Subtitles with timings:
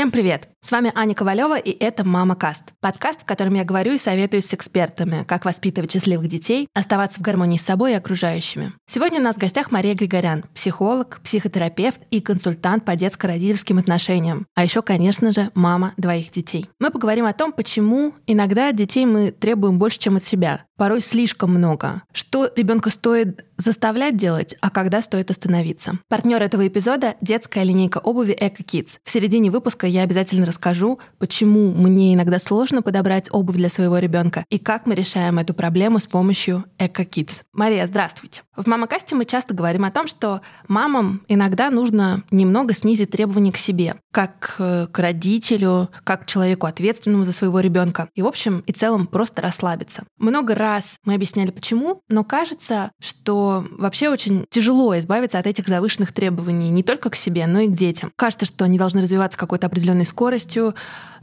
[0.00, 0.48] Всем привет!
[0.62, 4.40] С вами Аня Ковалева, и это «Мама Каст»— подкаст, в котором я говорю и советую
[4.40, 8.72] с экспертами, как воспитывать счастливых детей, оставаться в гармонии с собой и окружающими.
[8.86, 14.46] Сегодня у нас в гостях Мария Григорян, психолог, психотерапевт и консультант по детско-родительским отношениям.
[14.54, 16.66] А еще, конечно же, мама двоих детей.
[16.78, 21.50] Мы поговорим о том, почему иногда детей мы требуем больше, чем от себя, порой слишком
[21.50, 22.04] много.
[22.10, 25.98] Что ребенка стоит заставлять делать, а когда стоит остановиться.
[26.08, 28.92] Партнер этого эпизода— детская линейка обуви Eco Kids.
[29.04, 34.46] В середине выпуска я обязательно расскажу, почему мне иногда сложно подобрать обувь для своего ребенка
[34.48, 37.42] и как мы решаем эту проблему с помощью Eco Kids.
[37.52, 38.40] Мария, здравствуйте.
[38.56, 43.58] В Мамакасте мы часто говорим о том, что мамам иногда нужно немного снизить требования к
[43.58, 48.08] себе, как к родителю, как к человеку ответственному за своего ребенка.
[48.14, 50.04] И, в общем и целом, просто расслабиться.
[50.18, 55.68] Много раз раз мы объясняли, почему, но кажется, что вообще очень тяжело избавиться от этих
[55.68, 58.12] завышенных требований не только к себе, но и к детям.
[58.16, 60.74] Кажется, что они должны развиваться какой-то определенной скоростью,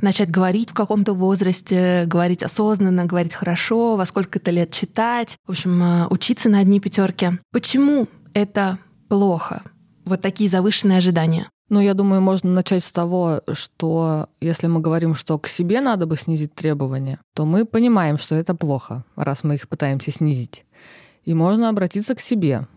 [0.01, 5.81] начать говорить в каком-то возрасте, говорить осознанно, говорить хорошо, во сколько-то лет читать, в общем,
[5.81, 7.31] э, учиться на одни пятерки.
[7.51, 9.63] Почему это плохо?
[10.05, 11.49] Вот такие завышенные ожидания.
[11.69, 16.05] Ну, я думаю, можно начать с того, что если мы говорим, что к себе надо
[16.05, 20.63] бы снизить требования, то мы понимаем, что это плохо, раз мы их пытаемся снизить.
[21.25, 22.67] И можно обратиться к себе.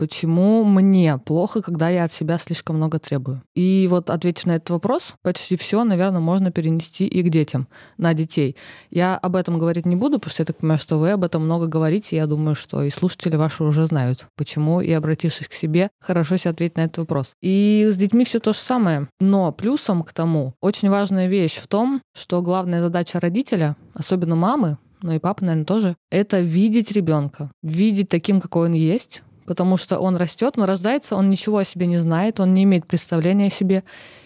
[0.00, 3.42] Почему мне плохо, когда я от себя слишком много требую?
[3.54, 8.14] И вот ответив на этот вопрос, почти все, наверное, можно перенести и к детям, на
[8.14, 8.56] детей.
[8.88, 11.44] Я об этом говорить не буду, потому что я так понимаю, что вы об этом
[11.44, 12.16] много говорите.
[12.16, 16.52] Я думаю, что и слушатели ваши уже знают, почему, и обратившись к себе, хорошо себе
[16.52, 17.34] ответить на этот вопрос.
[17.42, 19.06] И с детьми все то же самое.
[19.20, 24.78] Но плюсом к тому, очень важная вещь в том, что главная задача родителя, особенно мамы,
[25.02, 29.98] ну и папа, наверное, тоже, это видеть ребенка, видеть таким, какой он есть, потому что
[29.98, 33.50] он растет, но рождается, он ничего о себе не знает, он не имеет представления о
[33.50, 33.82] себе.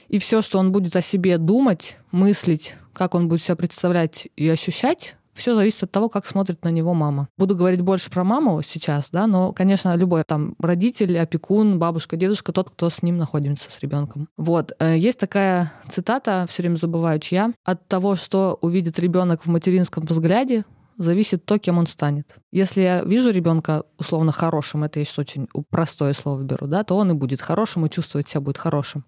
[0.08, 4.46] И все, что он будет о себе думать, мыслить, как он будет себя представлять и
[4.46, 7.28] ощущать, все зависит от того, как смотрит на него мама.
[7.38, 12.52] Буду говорить больше про маму сейчас, да, но, конечно, любой там родитель, опекун, бабушка, дедушка,
[12.52, 14.28] тот, кто с ним находится, с ребенком.
[14.36, 14.72] Вот.
[14.78, 17.50] Э, есть такая цитата, все время забываю, чья.
[17.64, 20.64] От того, что увидит ребенок в материнском взгляде,
[20.98, 22.36] зависит то, кем он станет.
[22.52, 26.96] Если я вижу ребенка условно хорошим, это я сейчас очень простое слово беру, да, то
[26.96, 29.04] он и будет хорошим и чувствовать себя будет хорошим.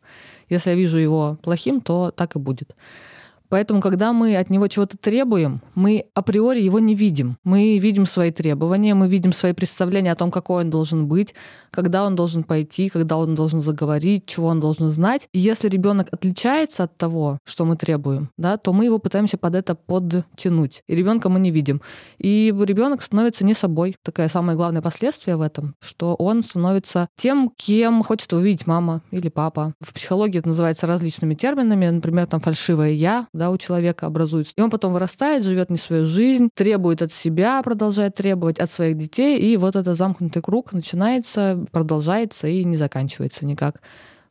[0.48, 2.74] Если я вижу его плохим, то так и будет.
[3.48, 7.38] Поэтому, когда мы от него чего-то требуем, мы априори его не видим.
[7.44, 11.34] Мы видим свои требования, мы видим свои представления о том, какой он должен быть,
[11.70, 15.28] когда он должен пойти, когда он должен заговорить, чего он должен знать.
[15.32, 19.54] И если ребенок отличается от того, что мы требуем, да, то мы его пытаемся под
[19.54, 20.82] это подтянуть.
[20.88, 21.80] И ребенка мы не видим.
[22.18, 23.96] И ребенок становится не собой.
[24.02, 29.28] Такое самое главное последствие в этом, что он становится тем, кем хочет увидеть мама или
[29.28, 29.74] папа.
[29.80, 34.52] В психологии это называется различными терминами, например, там фальшивое я, да, у человека образуется.
[34.56, 38.96] И он потом вырастает, живет не свою жизнь, требует от себя, продолжает требовать от своих
[38.96, 43.80] детей, и вот этот замкнутый круг начинается, продолжается и не заканчивается никак.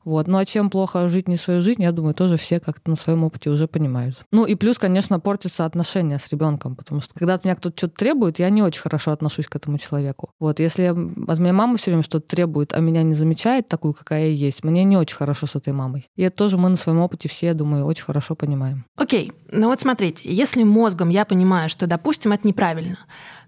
[0.05, 0.27] Вот.
[0.27, 3.23] Ну а чем плохо жить не свою жизнь, я думаю, тоже все как-то на своем
[3.23, 4.17] опыте уже понимают.
[4.31, 7.95] Ну и плюс, конечно, портятся отношения с ребенком, потому что когда от меня кто-то что-то
[7.95, 10.29] требует, я не очень хорошо отношусь к этому человеку.
[10.39, 14.27] Вот если от меня мама все время что-то требует, а меня не замечает такую, какая
[14.27, 16.07] я есть, мне не очень хорошо с этой мамой.
[16.15, 18.85] И это тоже мы на своем опыте все, я думаю, очень хорошо понимаем.
[18.95, 22.99] Окей, ну вот смотрите, если мозгом я понимаю, что, допустим, это неправильно,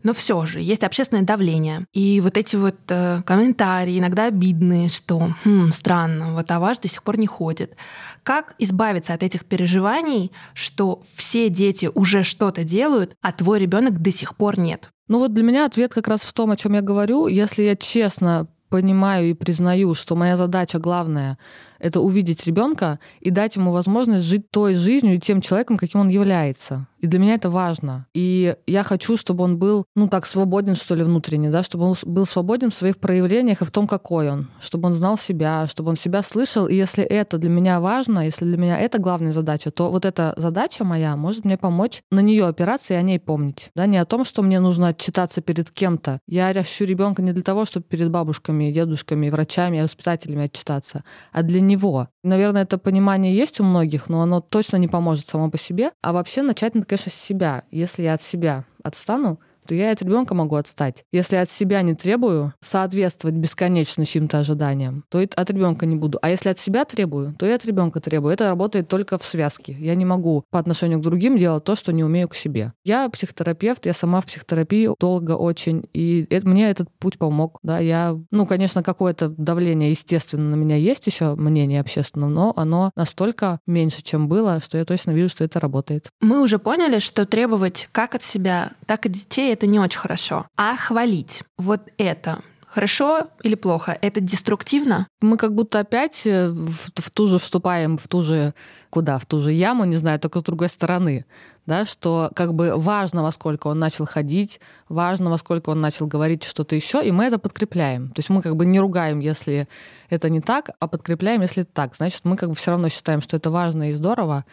[0.04, 1.86] но все же есть общественное давление.
[1.94, 6.88] И вот эти вот э, комментарии, иногда обидные, что хм, странно, вот а ваш до
[6.88, 7.76] сих пор не ходит.
[8.24, 14.12] Как избавиться от этих переживаний, что все дети уже что-то делают, а твой ребенок до
[14.12, 14.90] сих пор нет?
[15.08, 17.28] Ну вот для меня ответ как раз в том, о чем я говорю.
[17.28, 21.38] Если я честно понимаю и признаю, что моя задача главная
[21.80, 26.10] это увидеть ребенка и дать ему возможность жить той жизнью и тем человеком, каким он
[26.10, 26.88] является.
[27.00, 28.08] И для меня это важно.
[28.14, 31.96] И я хочу, чтобы он был, ну так, свободен, что ли, внутренне, да, чтобы он
[32.04, 35.90] был свободен в своих проявлениях и в том, какой он, чтобы он знал себя, чтобы
[35.90, 36.68] он себя слышал.
[36.68, 40.34] И если это для меня важно, если для меня это главная задача, то вот эта
[40.38, 43.70] задача моя может мне помочь на нее опираться и о ней помнить.
[43.76, 46.20] Да, не о том, что мне нужно отчитаться перед кем-то.
[46.28, 51.62] Я ращу ребенка не для того, чтобы перед бабушками, дедушками, врачами, воспитателями отчитаться, а для
[51.68, 52.08] него.
[52.24, 55.92] Наверное, это понимание есть у многих, но оно точно не поможет само по себе.
[56.02, 57.64] А вообще начать конечно, с себя.
[57.70, 61.04] Если я от себя отстану, то я от ребенка могу отстать.
[61.12, 66.18] Если от себя не требую соответствовать бесконечно чьим-то ожиданиям, то и от ребенка не буду.
[66.22, 68.34] А если от себя требую, то и от ребенка требую.
[68.34, 69.76] Это работает только в связке.
[69.80, 72.74] Я не могу по отношению к другим делать то, что не умею к себе.
[72.84, 77.60] Я психотерапевт, я сама в психотерапии долго очень, и это, мне этот путь помог.
[77.64, 82.92] Да, я, ну, конечно, какое-то давление, естественно, на меня есть еще мнение общественное, но оно
[82.96, 86.08] настолько меньше, чем было, что я точно вижу, что это работает.
[86.22, 90.46] Мы уже поняли, что требовать как от себя, так и детей это не очень хорошо.
[90.56, 93.98] А хвалить вот это Хорошо или плохо?
[94.02, 95.08] Это деструктивно?
[95.22, 98.54] Мы как будто опять э, в, в ту же вступаем, в ту же,
[98.90, 101.26] куда, в ту же яму, не знаю, только с другой стороны.
[101.66, 104.60] Да, что как бы важно, во сколько он начал ходить,
[104.90, 108.10] важно, во сколько он начал говорить что-то еще, и мы это подкрепляем.
[108.10, 109.68] То есть мы как бы не ругаем, если
[110.10, 111.96] это не так, а подкрепляем, если это так.
[111.96, 114.46] Значит, мы как бы все равно считаем, что это важно и здорово,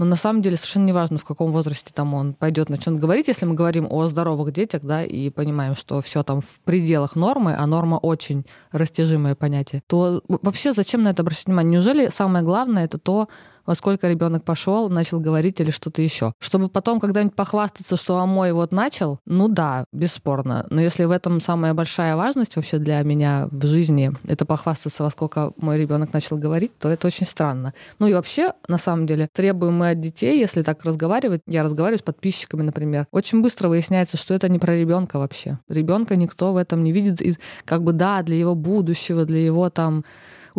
[0.00, 3.28] но на самом деле совершенно не важно, в каком возрасте там он пойдет, начнет говорить.
[3.28, 7.54] Если мы говорим о здоровых детях, да, и понимаем, что все там в пределах нормы,
[7.54, 11.72] а норма очень растяжимое понятие, то вообще зачем на это обращать внимание?
[11.72, 13.28] Неужели самое главное это то,
[13.66, 16.32] во сколько ребенок пошел, начал говорить или что-то еще.
[16.38, 20.66] Чтобы потом когда-нибудь похвастаться, что а мой вот начал, ну да, бесспорно.
[20.70, 25.10] Но если в этом самая большая важность вообще для меня в жизни, это похвастаться, во
[25.10, 27.74] сколько мой ребенок начал говорить, то это очень странно.
[27.98, 31.98] Ну и вообще, на самом деле, требуем мы от детей, если так разговаривать, я разговариваю
[31.98, 35.58] с подписчиками, например, очень быстро выясняется, что это не про ребенка вообще.
[35.68, 37.20] Ребенка никто в этом не видит.
[37.22, 40.04] И как бы да, для его будущего, для его там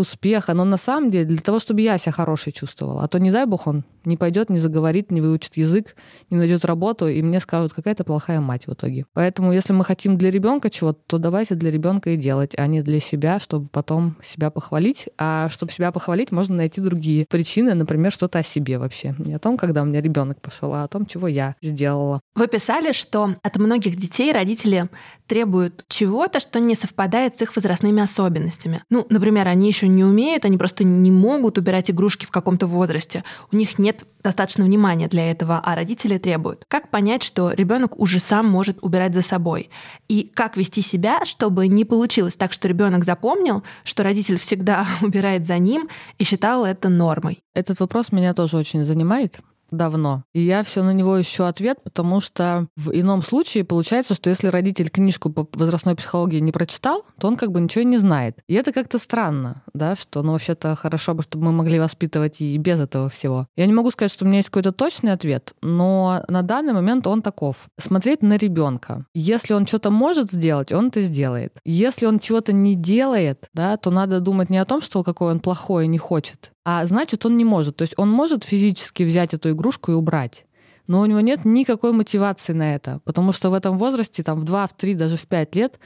[0.02, 3.04] успеха, но на самом деле для того, чтобы я себя хорошей чувствовала.
[3.04, 5.96] А то, не дай бог, он не пойдет, не заговорит, не выучит язык,
[6.30, 9.06] не найдет работу, и мне скажут, какая то плохая мать в итоге.
[9.14, 12.82] Поэтому, если мы хотим для ребенка чего-то, то давайте для ребенка и делать, а не
[12.82, 15.10] для себя, чтобы потом себя похвалить.
[15.18, 19.16] А чтобы себя похвалить, можно найти другие причины, например, что-то о себе вообще.
[19.20, 22.22] Не о том, когда у меня ребенок пошел, а о том, чего я сделала.
[22.36, 24.90] Вы писали, что от многих детей родители
[25.28, 28.84] требуют чего-то, что не совпадает с их возрастными особенностями.
[28.90, 33.24] Ну, например, они еще не умеют, они просто не могут убирать игрушки в каком-то возрасте.
[33.52, 36.66] У них нет достаточно внимания для этого, а родители требуют.
[36.68, 39.70] Как понять, что ребенок уже сам может убирать за собой?
[40.08, 45.46] И как вести себя, чтобы не получилось так, что ребенок запомнил, что родитель всегда убирает
[45.46, 47.40] за ним и считал это нормой?
[47.54, 49.40] Этот вопрос меня тоже очень занимает
[49.72, 50.24] давно.
[50.34, 54.48] И я все на него ищу ответ, потому что в ином случае получается, что если
[54.48, 58.38] родитель книжку по возрастной психологии не прочитал, то он как бы ничего не знает.
[58.48, 62.58] И это как-то странно, да, что ну вообще-то хорошо бы, чтобы мы могли воспитывать и
[62.58, 63.48] без этого всего.
[63.56, 67.08] Я не могу сказать, что у меня есть какой-то точный ответ, но на данный момент
[67.08, 67.68] он таков.
[67.78, 69.06] Смотреть на ребенка.
[69.14, 71.58] Если он что-то может сделать, он это сделает.
[71.66, 75.40] Если он чего-то не делает, да, то надо думать не о том, что какой он
[75.40, 77.78] плохой и не хочет, а значит, он не может.
[77.78, 80.46] То есть он может физически взять эту игрушку и убрать.
[80.88, 83.00] Но у него нет никакой мотивации на это.
[83.04, 85.80] Потому что в этом возрасте, там, в 2, в 3, даже в 5 лет,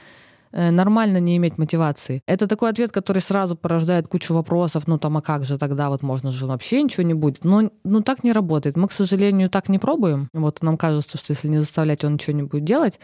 [0.52, 2.22] э, нормально не иметь мотивации.
[2.26, 4.86] Это такой ответ, который сразу порождает кучу вопросов.
[4.86, 5.90] Ну там, а как же тогда?
[5.90, 7.44] Вот можно же вообще ничего не будет.
[7.44, 8.76] Но ну, так не работает.
[8.76, 10.28] Мы, к сожалению, так не пробуем.
[10.32, 12.98] Вот нам кажется, что если не заставлять, он ничего не будет делать.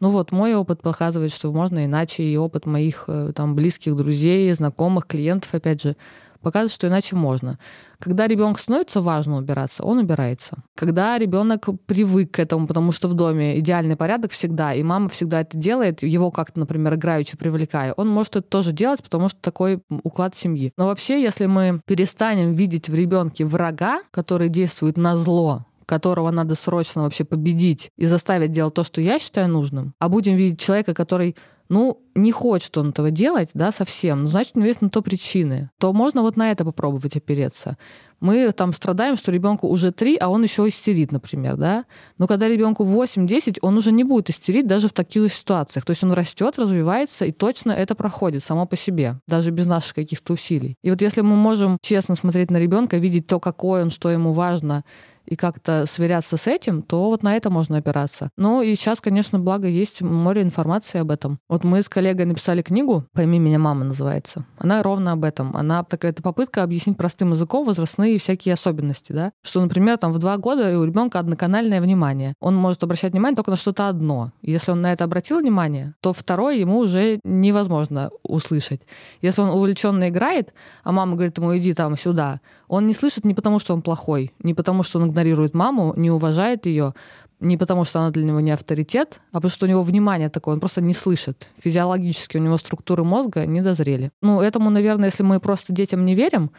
[0.00, 4.50] Ну вот, мой опыт показывает, что можно иначе, и опыт моих э, там близких друзей,
[4.54, 5.96] знакомых, клиентов, опять же,
[6.40, 7.58] показывает, что иначе можно.
[7.98, 10.62] Когда ребенку становится важно убираться, он убирается.
[10.74, 15.42] Когда ребенок привык к этому, потому что в доме идеальный порядок всегда, и мама всегда
[15.42, 19.82] это делает, его как-то, например, играючи привлекая, он может это тоже делать, потому что такой
[20.02, 20.72] уклад семьи.
[20.76, 26.54] Но вообще, если мы перестанем видеть в ребенке врага, который действует на зло, которого надо
[26.54, 30.94] срочно вообще победить и заставить делать то, что я считаю нужным, а будем видеть человека,
[30.94, 31.34] который
[31.70, 35.02] ну, не хочет он этого делать, да, совсем, ну, значит, у него есть на то
[35.02, 37.78] причины, то можно вот на это попробовать опереться.
[38.18, 41.84] Мы там страдаем, что ребенку уже три, а он еще истерит, например, да.
[42.18, 45.86] Но когда ребенку 8-10, он уже не будет истерить даже в таких ситуациях.
[45.86, 49.94] То есть он растет, развивается, и точно это проходит само по себе, даже без наших
[49.94, 50.76] каких-то усилий.
[50.82, 54.32] И вот если мы можем честно смотреть на ребенка, видеть то, какой он, что ему
[54.32, 54.84] важно,
[55.26, 58.30] и как-то сверяться с этим, то вот на это можно опираться.
[58.36, 61.38] Ну и сейчас, конечно, благо есть море информации об этом.
[61.48, 64.44] Вот мы с коллегой написали книгу «Пойми меня, мама» называется.
[64.58, 65.56] Она ровно об этом.
[65.56, 69.32] Она такая попытка объяснить простым языком возрастные всякие особенности, да.
[69.42, 72.34] Что, например, там в два года у ребенка одноканальное внимание.
[72.40, 74.32] Он может обращать внимание только на что-то одно.
[74.42, 78.80] Если он на это обратил внимание, то второе ему уже невозможно услышать.
[79.22, 80.52] Если он увлеченно играет,
[80.84, 84.32] а мама говорит ему, иди там сюда, он не слышит не потому, что он плохой,
[84.38, 86.94] не потому, что он игнорирует маму, не уважает ее,
[87.40, 90.54] не потому, что она для него не авторитет, а потому что у него внимание такое,
[90.54, 91.48] он просто не слышит.
[91.58, 94.12] Физиологически у него структуры мозга не дозрели.
[94.22, 96.52] Ну, этому, наверное, если мы просто детям не верим,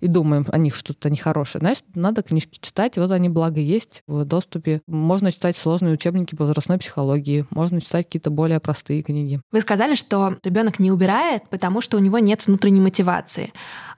[0.00, 2.98] и думаем о них что-то нехорошее, значит, надо книжки читать.
[2.98, 4.82] Вот они, благо, есть в доступе.
[4.88, 9.40] Можно читать сложные учебники по возрастной психологии, можно читать какие-то более простые книги.
[9.52, 13.52] Вы сказали, что ребенок не убирает, потому что у него нет внутренней мотивации.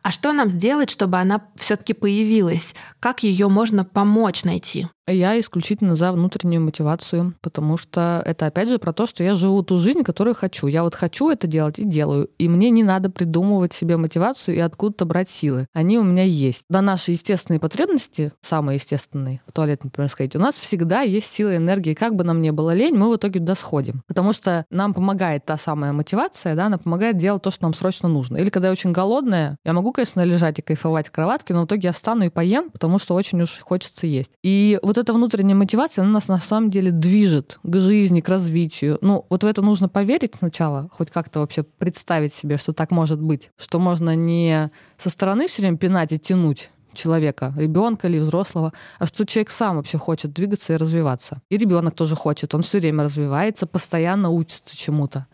[0.05, 2.75] А что нам сделать, чтобы она все-таки появилась?
[3.01, 4.87] Как ее можно помочь найти?
[5.07, 9.63] Я исключительно за внутреннюю мотивацию, потому что это опять же про то, что я живу
[9.63, 10.67] ту жизнь, которую хочу.
[10.67, 12.31] Я вот хочу это делать и делаю.
[12.39, 15.67] И мне не надо придумывать себе мотивацию и откуда-то брать силы.
[15.75, 16.65] Они у меня есть.
[16.71, 21.53] На наши естественные потребности, самые естественные, в туалет, например, сказать, у нас всегда есть сила
[21.53, 21.95] и энергия.
[21.95, 24.03] Как бы нам ни было лень, мы в итоге туда сходим.
[24.07, 28.09] Потому что нам помогает та самая мотивация, да, она помогает делать то, что нам срочно
[28.09, 28.39] нужно.
[28.39, 31.67] Или когда я очень голодная, я могу, конечно, лежать и кайфовать в кроватке, но в
[31.67, 34.31] итоге я встану и поем, потому что очень уж хочется есть.
[34.43, 38.29] И вот вот эта внутренняя мотивация, она нас на самом деле движет к жизни, к
[38.29, 38.99] развитию.
[39.01, 43.21] Ну, вот в это нужно поверить сначала, хоть как-то вообще представить себе, что так может
[43.21, 48.73] быть, что можно не со стороны все время пинать и тянуть, человека, ребенка или взрослого,
[49.01, 51.43] а что человек сам вообще хочет двигаться и развиваться.
[51.51, 55.27] И ребенок тоже хочет, он все время развивается, постоянно учится чему-то.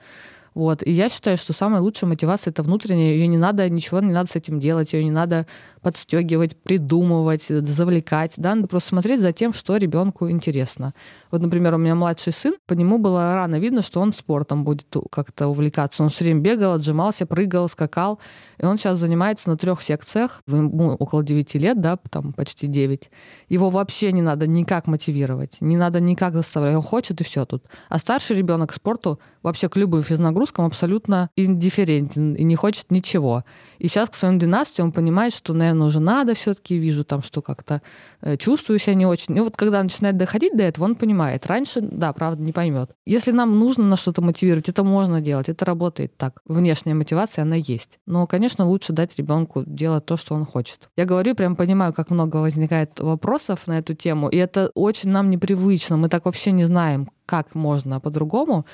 [0.55, 0.83] Вот.
[0.85, 3.14] И я считаю, что самая лучшая мотивация это внутренняя.
[3.14, 5.47] Ее не надо, ничего не надо с этим делать, ее не надо
[5.82, 8.34] подстегивать, придумывать, завлекать.
[8.37, 8.56] Да?
[8.68, 10.94] Просто смотреть за тем, что ребенку интересно.
[11.30, 14.87] Вот, например, у меня младший сын, по нему было рано видно, что он спортом будет
[15.10, 16.02] как-то увлекаться.
[16.02, 18.18] Он все время бегал, отжимался, прыгал, скакал.
[18.58, 20.42] И он сейчас занимается на трех секциях.
[20.46, 23.10] Ему около 9 лет, да, там почти 9.
[23.49, 26.76] Его вообще не надо никак мотивировать, не надо никак заставлять.
[26.76, 27.64] Он хочет, и все тут.
[27.88, 33.44] А старший ребенок к спорту вообще к любым физнагрузкам абсолютно индифферентен и не хочет ничего.
[33.78, 37.42] И сейчас к своим 12 он понимает, что, наверное, уже надо все-таки, вижу там, что
[37.42, 37.82] как-то
[38.20, 39.36] э, чувствую себя не очень.
[39.36, 41.46] И вот когда начинает доходить до этого, он понимает.
[41.46, 42.90] Раньше, да, правда, не поймет.
[43.06, 46.40] Если нам нужно на что-то мотивировать, это можно делать, это работает так.
[46.46, 47.98] Внешняя мотивация, она есть.
[48.06, 50.88] Но, конечно, лучше дать ребенку делать то, что он хочет.
[50.96, 55.30] Я говорю, прям понимаю, как много возникает вопросов на эту тему, и это очень нам
[55.30, 55.96] непривычно.
[55.96, 58.66] Мы так вообще не знаем, как можно по-другому.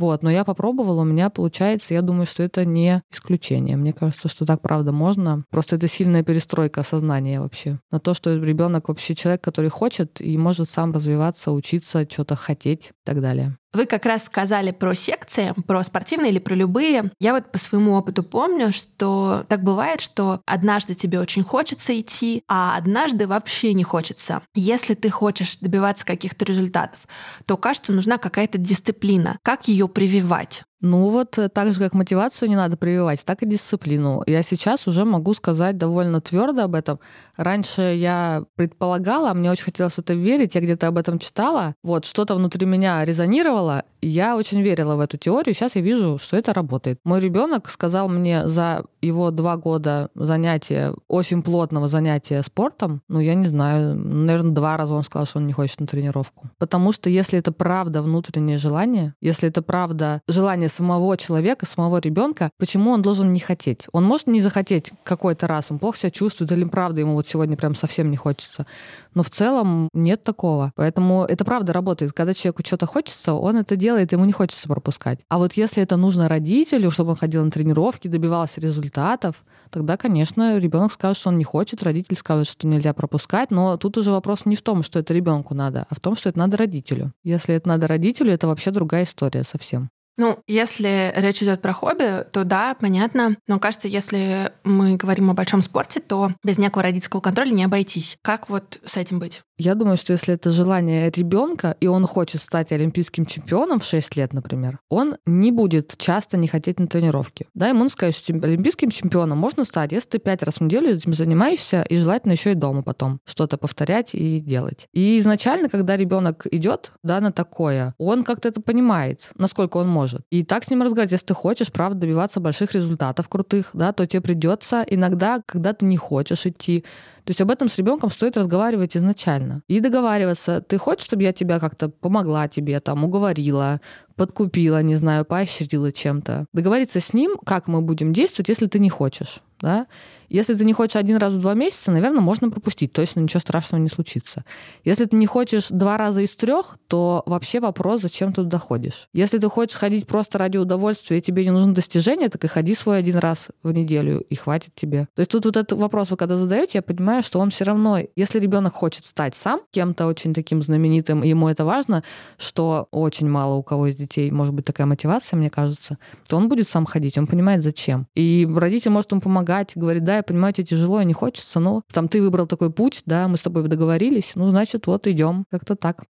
[0.00, 3.76] Вот, но я попробовала, у меня получается, я думаю, что это не исключение.
[3.76, 5.44] Мне кажется, что так правда можно.
[5.50, 7.80] Просто это сильная перестройка сознания вообще.
[7.90, 12.86] На то, что ребенок вообще человек, который хочет и может сам развиваться, учиться, что-то хотеть
[12.86, 13.58] и так далее.
[13.72, 17.12] Вы как раз сказали про секции, про спортивные или про любые.
[17.20, 22.42] Я вот по своему опыту помню, что так бывает, что однажды тебе очень хочется идти,
[22.48, 24.42] а однажды вообще не хочется.
[24.54, 27.00] Если ты хочешь добиваться каких-то результатов,
[27.46, 29.38] то, кажется, нужна какая-то дисциплина.
[29.42, 30.62] Как ее прививать?
[30.80, 34.22] Ну вот э, так же, как мотивацию не надо прививать, так и дисциплину.
[34.26, 37.00] Я сейчас уже могу сказать довольно твердо об этом.
[37.36, 41.74] Раньше я предполагала, мне очень хотелось это верить, я где-то об этом читала.
[41.82, 45.54] Вот что-то внутри меня резонировало, я очень верила в эту теорию.
[45.54, 46.98] Сейчас я вижу, что это работает.
[47.04, 53.34] Мой ребенок сказал мне за его два года занятия, очень плотного занятия спортом, ну, я
[53.34, 56.48] не знаю, наверное, два раза он сказал, что он не хочет на тренировку.
[56.58, 62.50] Потому что если это правда внутреннее желание, если это правда желание самого человека, самого ребенка,
[62.58, 63.86] почему он должен не хотеть?
[63.92, 67.56] Он может не захотеть какой-то раз, он плохо себя чувствует, или правда ему вот сегодня
[67.56, 68.66] прям совсем не хочется.
[69.14, 70.72] Но в целом нет такого.
[70.76, 72.12] Поэтому это правда работает.
[72.12, 75.20] Когда человеку что-то хочется, он это делает, ему не хочется пропускать.
[75.28, 80.58] А вот если это нужно родителю, чтобы он ходил на тренировки, добивался результатов, тогда, конечно,
[80.58, 83.50] ребенок скажет, что он не хочет, родитель скажет, что нельзя пропускать.
[83.50, 86.28] Но тут уже вопрос не в том, что это ребенку надо, а в том, что
[86.28, 87.12] это надо родителю.
[87.24, 89.90] Если это надо родителю, это вообще другая история совсем.
[90.20, 93.38] Ну, если речь идет про хобби, то да, понятно.
[93.48, 98.18] Но кажется, если мы говорим о большом спорте, то без некого родительского контроля не обойтись.
[98.20, 99.40] Как вот с этим быть?
[99.62, 104.16] Я думаю, что если это желание ребенка, и он хочет стать олимпийским чемпионом в 6
[104.16, 107.46] лет, например, он не будет часто не хотеть на тренировки.
[107.52, 110.88] Да, ему нужно сказать, что олимпийским чемпионом можно стать, если ты пять раз в неделю
[110.88, 114.88] этим занимаешься, и желательно еще и дома потом что-то повторять и делать.
[114.94, 120.09] И изначально, когда ребенок идет да, на такое, он как-то это понимает, насколько он может.
[120.30, 124.06] И так с ним разговаривать, если ты хочешь, правда, добиваться больших результатов крутых, да, то
[124.06, 126.84] тебе придется иногда, когда ты не хочешь идти,
[127.24, 129.62] то есть об этом с ребенком стоит разговаривать изначально.
[129.68, 133.80] И договариваться, ты хочешь, чтобы я тебя как-то помогла тебе, там, уговорила,
[134.16, 136.46] подкупила, не знаю, поощрила чем-то.
[136.52, 139.40] Договориться с ним, как мы будем действовать, если ты не хочешь.
[139.60, 139.86] Да?
[140.30, 143.82] Если ты не хочешь один раз в два месяца, наверное, можно пропустить, точно ничего страшного
[143.82, 144.44] не случится.
[144.84, 149.08] Если ты не хочешь два раза из трех, то вообще вопрос, зачем ты туда ходишь.
[149.12, 152.74] Если ты хочешь ходить просто ради удовольствия, и тебе не нужно достижения, так и ходи
[152.74, 155.08] свой один раз в неделю, и хватит тебе.
[155.14, 157.98] То есть тут вот этот вопрос вы когда задаете, я понимаю, что он все равно,
[158.14, 162.04] если ребенок хочет стать сам кем-то очень таким знаменитым, ему это важно,
[162.38, 166.48] что очень мало у кого из детей может быть такая мотивация, мне кажется, то он
[166.48, 168.06] будет сам ходить, он понимает, зачем.
[168.14, 171.82] И родитель может ему помогать, говорить, да, я понимаю, тебе тяжело и не хочется, но
[171.92, 175.76] там ты выбрал такой путь, да, мы с тобой договорились, ну, значит, вот идем, как-то
[175.76, 176.04] так.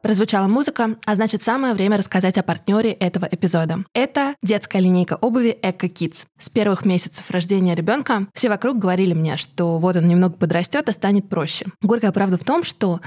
[0.00, 3.84] Прозвучала музыка, а значит самое время рассказать о партнере этого эпизода.
[3.94, 6.24] Это детская линейка обуви Eco Kids.
[6.38, 10.92] С первых месяцев рождения ребенка все вокруг говорили мне, что вот он немного подрастет и
[10.92, 11.66] станет проще.
[11.82, 13.00] Горькая правда в том, что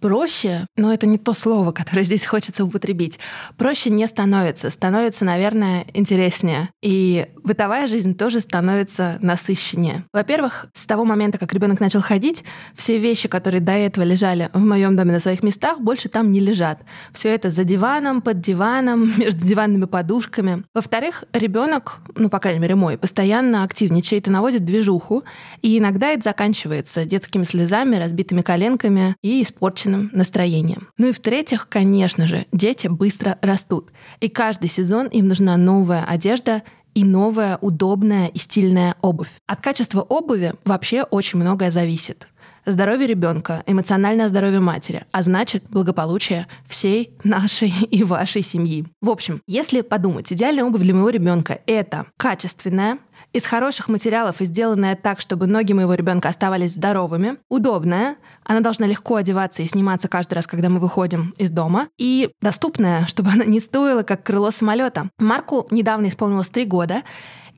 [0.00, 3.18] проще, но это не то слово, которое здесь хочется употребить.
[3.56, 4.70] Проще не становится.
[4.70, 6.70] Становится, наверное, интереснее.
[6.82, 10.04] И бытовая жизнь тоже становится насыщеннее.
[10.12, 12.44] Во-первых, с того момента, как ребенок начал ходить,
[12.76, 16.40] все вещи, которые до этого лежали в моем доме на своих местах, больше там не
[16.40, 16.80] лежат.
[17.12, 20.64] Все это за диваном, под диваном, между диванными подушками.
[20.74, 25.24] Во-вторых, ребенок, ну, по крайней мере, мой, постоянно активничает и наводит движуху.
[25.62, 30.88] И иногда это заканчивается детскими слезами, разбитыми коленками и испорченным испорченным настроением.
[30.98, 33.90] Ну и в-третьих, конечно же, дети быстро растут.
[34.20, 36.62] И каждый сезон им нужна новая одежда
[36.94, 39.30] и новая удобная и стильная обувь.
[39.46, 42.28] От качества обуви вообще очень многое зависит.
[42.66, 48.84] Здоровье ребенка, эмоциональное здоровье матери, а значит благополучие всей нашей и вашей семьи.
[49.00, 52.98] В общем, если подумать, идеальная обувь для моего ребенка это качественная,
[53.32, 58.86] из хороших материалов и сделанная так, чтобы ноги моего ребенка оставались здоровыми, удобная, она должна
[58.86, 63.44] легко одеваться и сниматься каждый раз, когда мы выходим из дома, и доступная, чтобы она
[63.44, 65.10] не стоила, как крыло самолета.
[65.18, 67.02] Марку недавно исполнилось три года,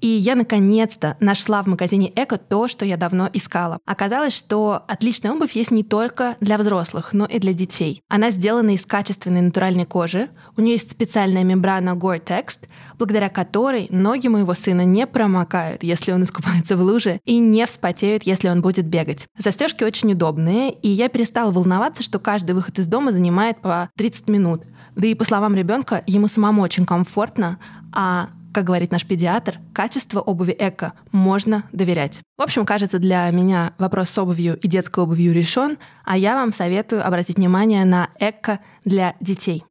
[0.00, 3.78] и я наконец-то нашла в магазине Эко то, что я давно искала.
[3.85, 8.02] Оказалось, что отличная обувь есть не только для взрослых, но и для детей.
[8.09, 10.28] Она сделана из качественной натуральной кожи.
[10.57, 12.59] У нее есть специальная мембрана Gore-Tex,
[12.99, 18.25] благодаря которой ноги моего сына не промокают, если он искупается в луже, и не вспотеют,
[18.25, 19.26] если он будет бегать.
[19.37, 24.28] Застежки очень удобные, и я перестала волноваться, что каждый выход из дома занимает по 30
[24.28, 24.62] минут.
[24.97, 27.59] Да и по словам ребенка, ему самому очень комфортно,
[27.92, 32.21] а как говорит наш педиатр, качество обуви эко можно доверять.
[32.37, 36.52] В общем, кажется, для меня вопрос с обувью и детской обувью решен, а я вам
[36.52, 39.64] советую обратить внимание на эко для детей.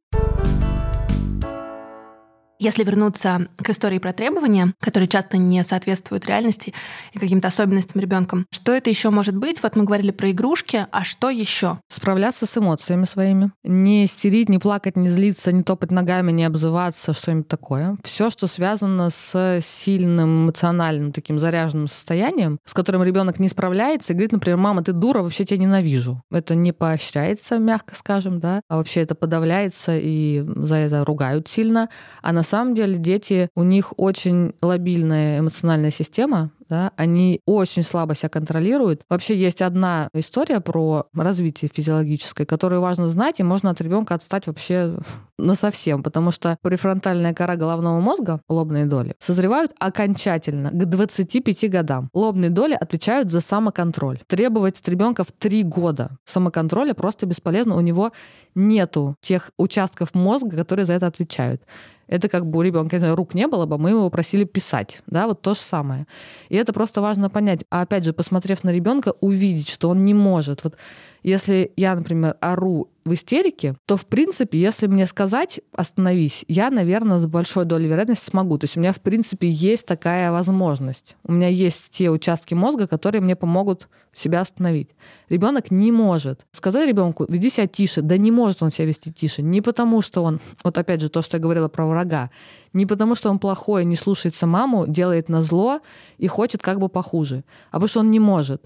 [2.60, 6.74] Если вернуться к истории про требования, которые часто не соответствуют реальности
[7.14, 9.62] и каким-то особенностям ребенка, что это еще может быть?
[9.62, 11.78] Вот мы говорили про игрушки, а что еще?
[11.88, 13.50] Справляться с эмоциями своими.
[13.64, 17.96] Не истерить, не плакать, не злиться, не топать ногами, не обзываться, что-нибудь такое.
[18.04, 24.16] Все, что связано с сильным эмоциональным таким заряженным состоянием, с которым ребенок не справляется и
[24.16, 26.22] говорит, например, мама, ты дура, вообще тебя ненавижу.
[26.30, 31.88] Это не поощряется, мягко скажем, да, а вообще это подавляется и за это ругают сильно.
[32.20, 38.14] А на самом деле дети, у них очень лобильная эмоциональная система, да, они очень слабо
[38.14, 39.02] себя контролируют.
[39.10, 44.46] Вообще есть одна история про развитие физиологическое, которую важно знать, и можно от ребенка отстать
[44.46, 44.96] вообще
[45.38, 52.08] на совсем, потому что префронтальная кора головного мозга, лобные доли, созревают окончательно к 25 годам.
[52.14, 54.20] Лобные доли отвечают за самоконтроль.
[54.28, 57.74] Требовать от ребенка в 3 года самоконтроля просто бесполезно.
[57.74, 58.12] У него
[58.54, 61.62] нету тех участков мозга, которые за это отвечают.
[62.10, 65.00] Это как бы у ребенка, не знаю, рук не было бы, мы его просили писать.
[65.06, 66.06] Да, вот то же самое.
[66.48, 67.64] И это просто важно понять.
[67.70, 70.64] А опять же, посмотрев на ребенка, увидеть, что он не может.
[70.64, 70.76] Вот
[71.22, 77.18] если я, например, ору в истерике, то, в принципе, если мне сказать «остановись», я, наверное,
[77.18, 78.58] с большой долей вероятности смогу.
[78.58, 81.16] То есть у меня, в принципе, есть такая возможность.
[81.24, 84.90] У меня есть те участки мозга, которые мне помогут себя остановить.
[85.28, 86.46] Ребенок не может.
[86.52, 88.02] Сказать ребенку, веди себя тише.
[88.02, 89.42] Да не может он себя вести тише.
[89.42, 92.30] Не потому, что он, вот опять же, то, что я говорила про врага,
[92.72, 95.80] не потому, что он плохой, не слушается маму, делает на зло
[96.18, 98.62] и хочет как бы похуже, а потому что он не может.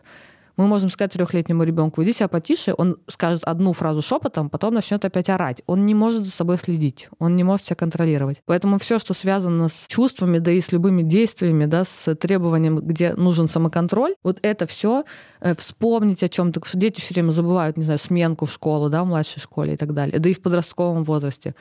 [0.57, 5.05] Мы можем сказать трехлетнему ребенку, иди себя потише, он скажет одну фразу шепотом, потом начнет
[5.05, 5.63] опять орать.
[5.67, 8.43] Он не может за собой следить, он не может себя контролировать.
[8.47, 13.15] Поэтому все, что связано с чувствами, да и с любыми действиями, да, с требованием, где
[13.15, 15.05] нужен самоконтроль, вот это все
[15.41, 19.07] э, вспомнить о чем-то, дети все время забывают, не знаю, сменку в школу, да, в
[19.07, 21.55] младшей школе и так далее, да и в подростковом возрасте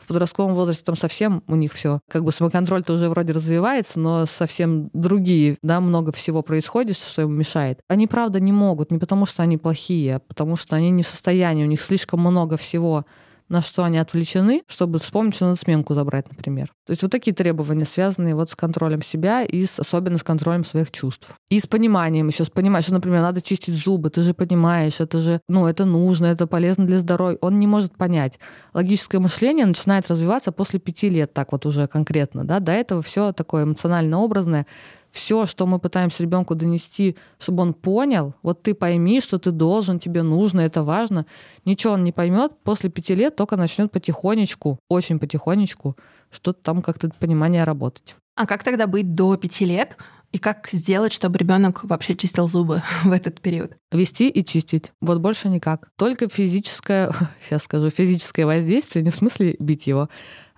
[0.00, 4.26] в подростковом возрасте там совсем у них все, как бы самоконтроль-то уже вроде развивается, но
[4.26, 7.80] совсем другие, да, много всего происходит, что им мешает.
[7.88, 11.08] Они, правда, не могут, не потому что они плохие, а потому что они не в
[11.08, 13.04] состоянии, у них слишком много всего
[13.50, 16.72] на что они отвлечены, чтобы вспомнить, что надо сменку забрать, например.
[16.86, 20.64] То есть вот такие требования, связанные вот с контролем себя и с, особенно с контролем
[20.64, 21.28] своих чувств.
[21.50, 25.18] И с пониманием еще, с пониманием, что, например, надо чистить зубы, ты же понимаешь, это
[25.20, 27.38] же, ну, это нужно, это полезно для здоровья.
[27.40, 28.38] Он не может понять.
[28.72, 33.32] Логическое мышление начинает развиваться после пяти лет, так вот уже конкретно, да, до этого все
[33.32, 34.66] такое эмоционально-образное,
[35.10, 39.98] все, что мы пытаемся ребенку донести, чтобы он понял, вот ты пойми, что ты должен,
[39.98, 41.26] тебе нужно, это важно.
[41.64, 45.96] Ничего он не поймет, после пяти лет только начнет потихонечку, очень потихонечку,
[46.30, 48.16] что-то там как-то понимание работать.
[48.36, 49.96] А как тогда быть до пяти лет?
[50.32, 53.76] И как сделать, чтобы ребенок вообще чистил зубы в этот период?
[53.90, 54.92] Вести и чистить.
[55.00, 55.90] Вот больше никак.
[55.96, 57.12] Только физическое,
[57.44, 60.08] сейчас скажу, физическое воздействие, не в смысле бить его,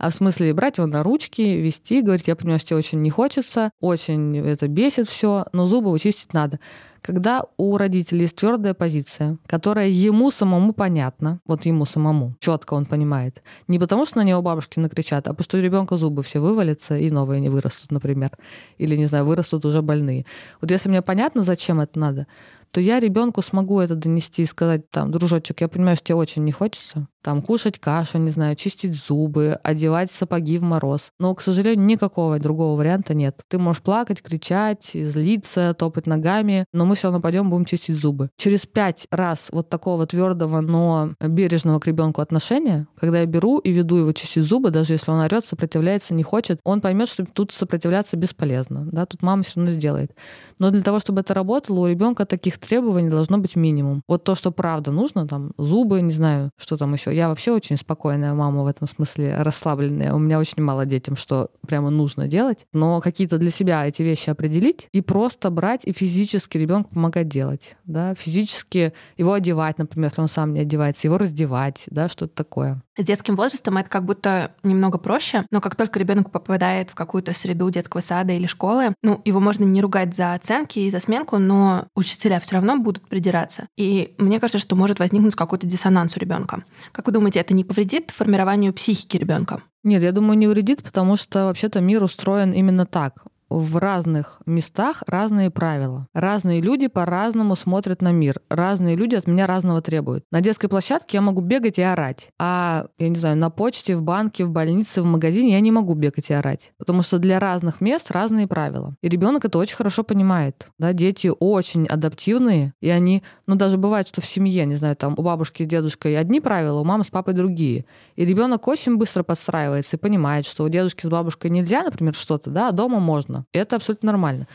[0.02, 3.10] а в смысле брать его на ручки, вести, говорить, я понимаю, что тебе очень не
[3.10, 6.58] хочется, очень это бесит все, но зубы чистить надо.
[7.02, 12.84] Когда у родителей есть твердая позиция, которая ему самому понятна, вот ему самому, четко он
[12.84, 16.40] понимает, не потому что на него бабушки накричат, а потому что у ребенка зубы все
[16.40, 18.30] вывалятся и новые не вырастут, например,
[18.78, 20.26] или, не знаю, вырастут уже больные.
[20.60, 22.26] Вот если мне понятно, зачем это надо,
[22.72, 26.42] то я ребенку смогу это донести и сказать, там, дружочек, я понимаю, что тебе очень
[26.44, 31.12] не хочется, там, кушать кашу, не знаю, чистить зубы, одевать сапоги в мороз.
[31.20, 33.40] Но, к сожалению, никакого другого варианта нет.
[33.48, 38.30] Ты можешь плакать, кричать, злиться, топать ногами, но мы все равно пойдем будем чистить зубы.
[38.36, 43.70] Через пять раз вот такого твердого, но бережного к ребенку отношения, когда я беру и
[43.70, 47.52] веду его чистить зубы, даже если он орет, сопротивляется, не хочет, он поймет, что тут
[47.52, 48.88] сопротивляться бесполезно.
[48.90, 50.16] Да, тут мама все равно сделает.
[50.58, 54.02] Но для того, чтобы это работало, у ребенка таких требований должно быть минимум.
[54.08, 57.14] Вот то, что правда нужно, там, зубы, не знаю, что там еще.
[57.14, 60.14] Я вообще очень спокойная мама в этом смысле, расслабленная.
[60.14, 62.66] У меня очень мало детям, что прямо нужно делать.
[62.72, 67.76] Но какие-то для себя эти вещи определить и просто брать и физически ребенку помогать делать.
[67.84, 68.14] Да?
[68.14, 72.82] Физически его одевать, например, если он сам не одевается, его раздевать, да, что-то такое.
[72.96, 77.32] С детским возрастом это как будто немного проще, но как только ребенок попадает в какую-то
[77.32, 81.38] среду детского сада или школы, ну, его можно не ругать за оценки и за сменку,
[81.38, 83.66] но учителя все равно будут придираться.
[83.78, 86.64] И мне кажется, что может возникнуть какой-то диссонанс у ребенка.
[86.92, 89.62] Как вы думаете, это не повредит формированию психики ребенка?
[89.84, 93.24] Нет, я думаю, не вредит, потому что вообще-то мир устроен именно так
[93.58, 96.08] в разных местах разные правила.
[96.14, 98.40] Разные люди по-разному смотрят на мир.
[98.48, 100.24] Разные люди от меня разного требуют.
[100.30, 102.30] На детской площадке я могу бегать и орать.
[102.38, 105.94] А, я не знаю, на почте, в банке, в больнице, в магазине я не могу
[105.94, 106.72] бегать и орать.
[106.78, 108.96] Потому что для разных мест разные правила.
[109.02, 110.68] И ребенок это очень хорошо понимает.
[110.78, 115.14] Да, дети очень адаптивные, и они, ну даже бывает, что в семье, не знаю, там
[115.16, 117.84] у бабушки с дедушкой одни правила, у мамы с папой другие.
[118.16, 122.50] И ребенок очень быстро подстраивается и понимает, что у дедушки с бабушкой нельзя, например, что-то,
[122.50, 123.41] да, а дома можно.
[123.52, 124.46] Это абсолютно нормально.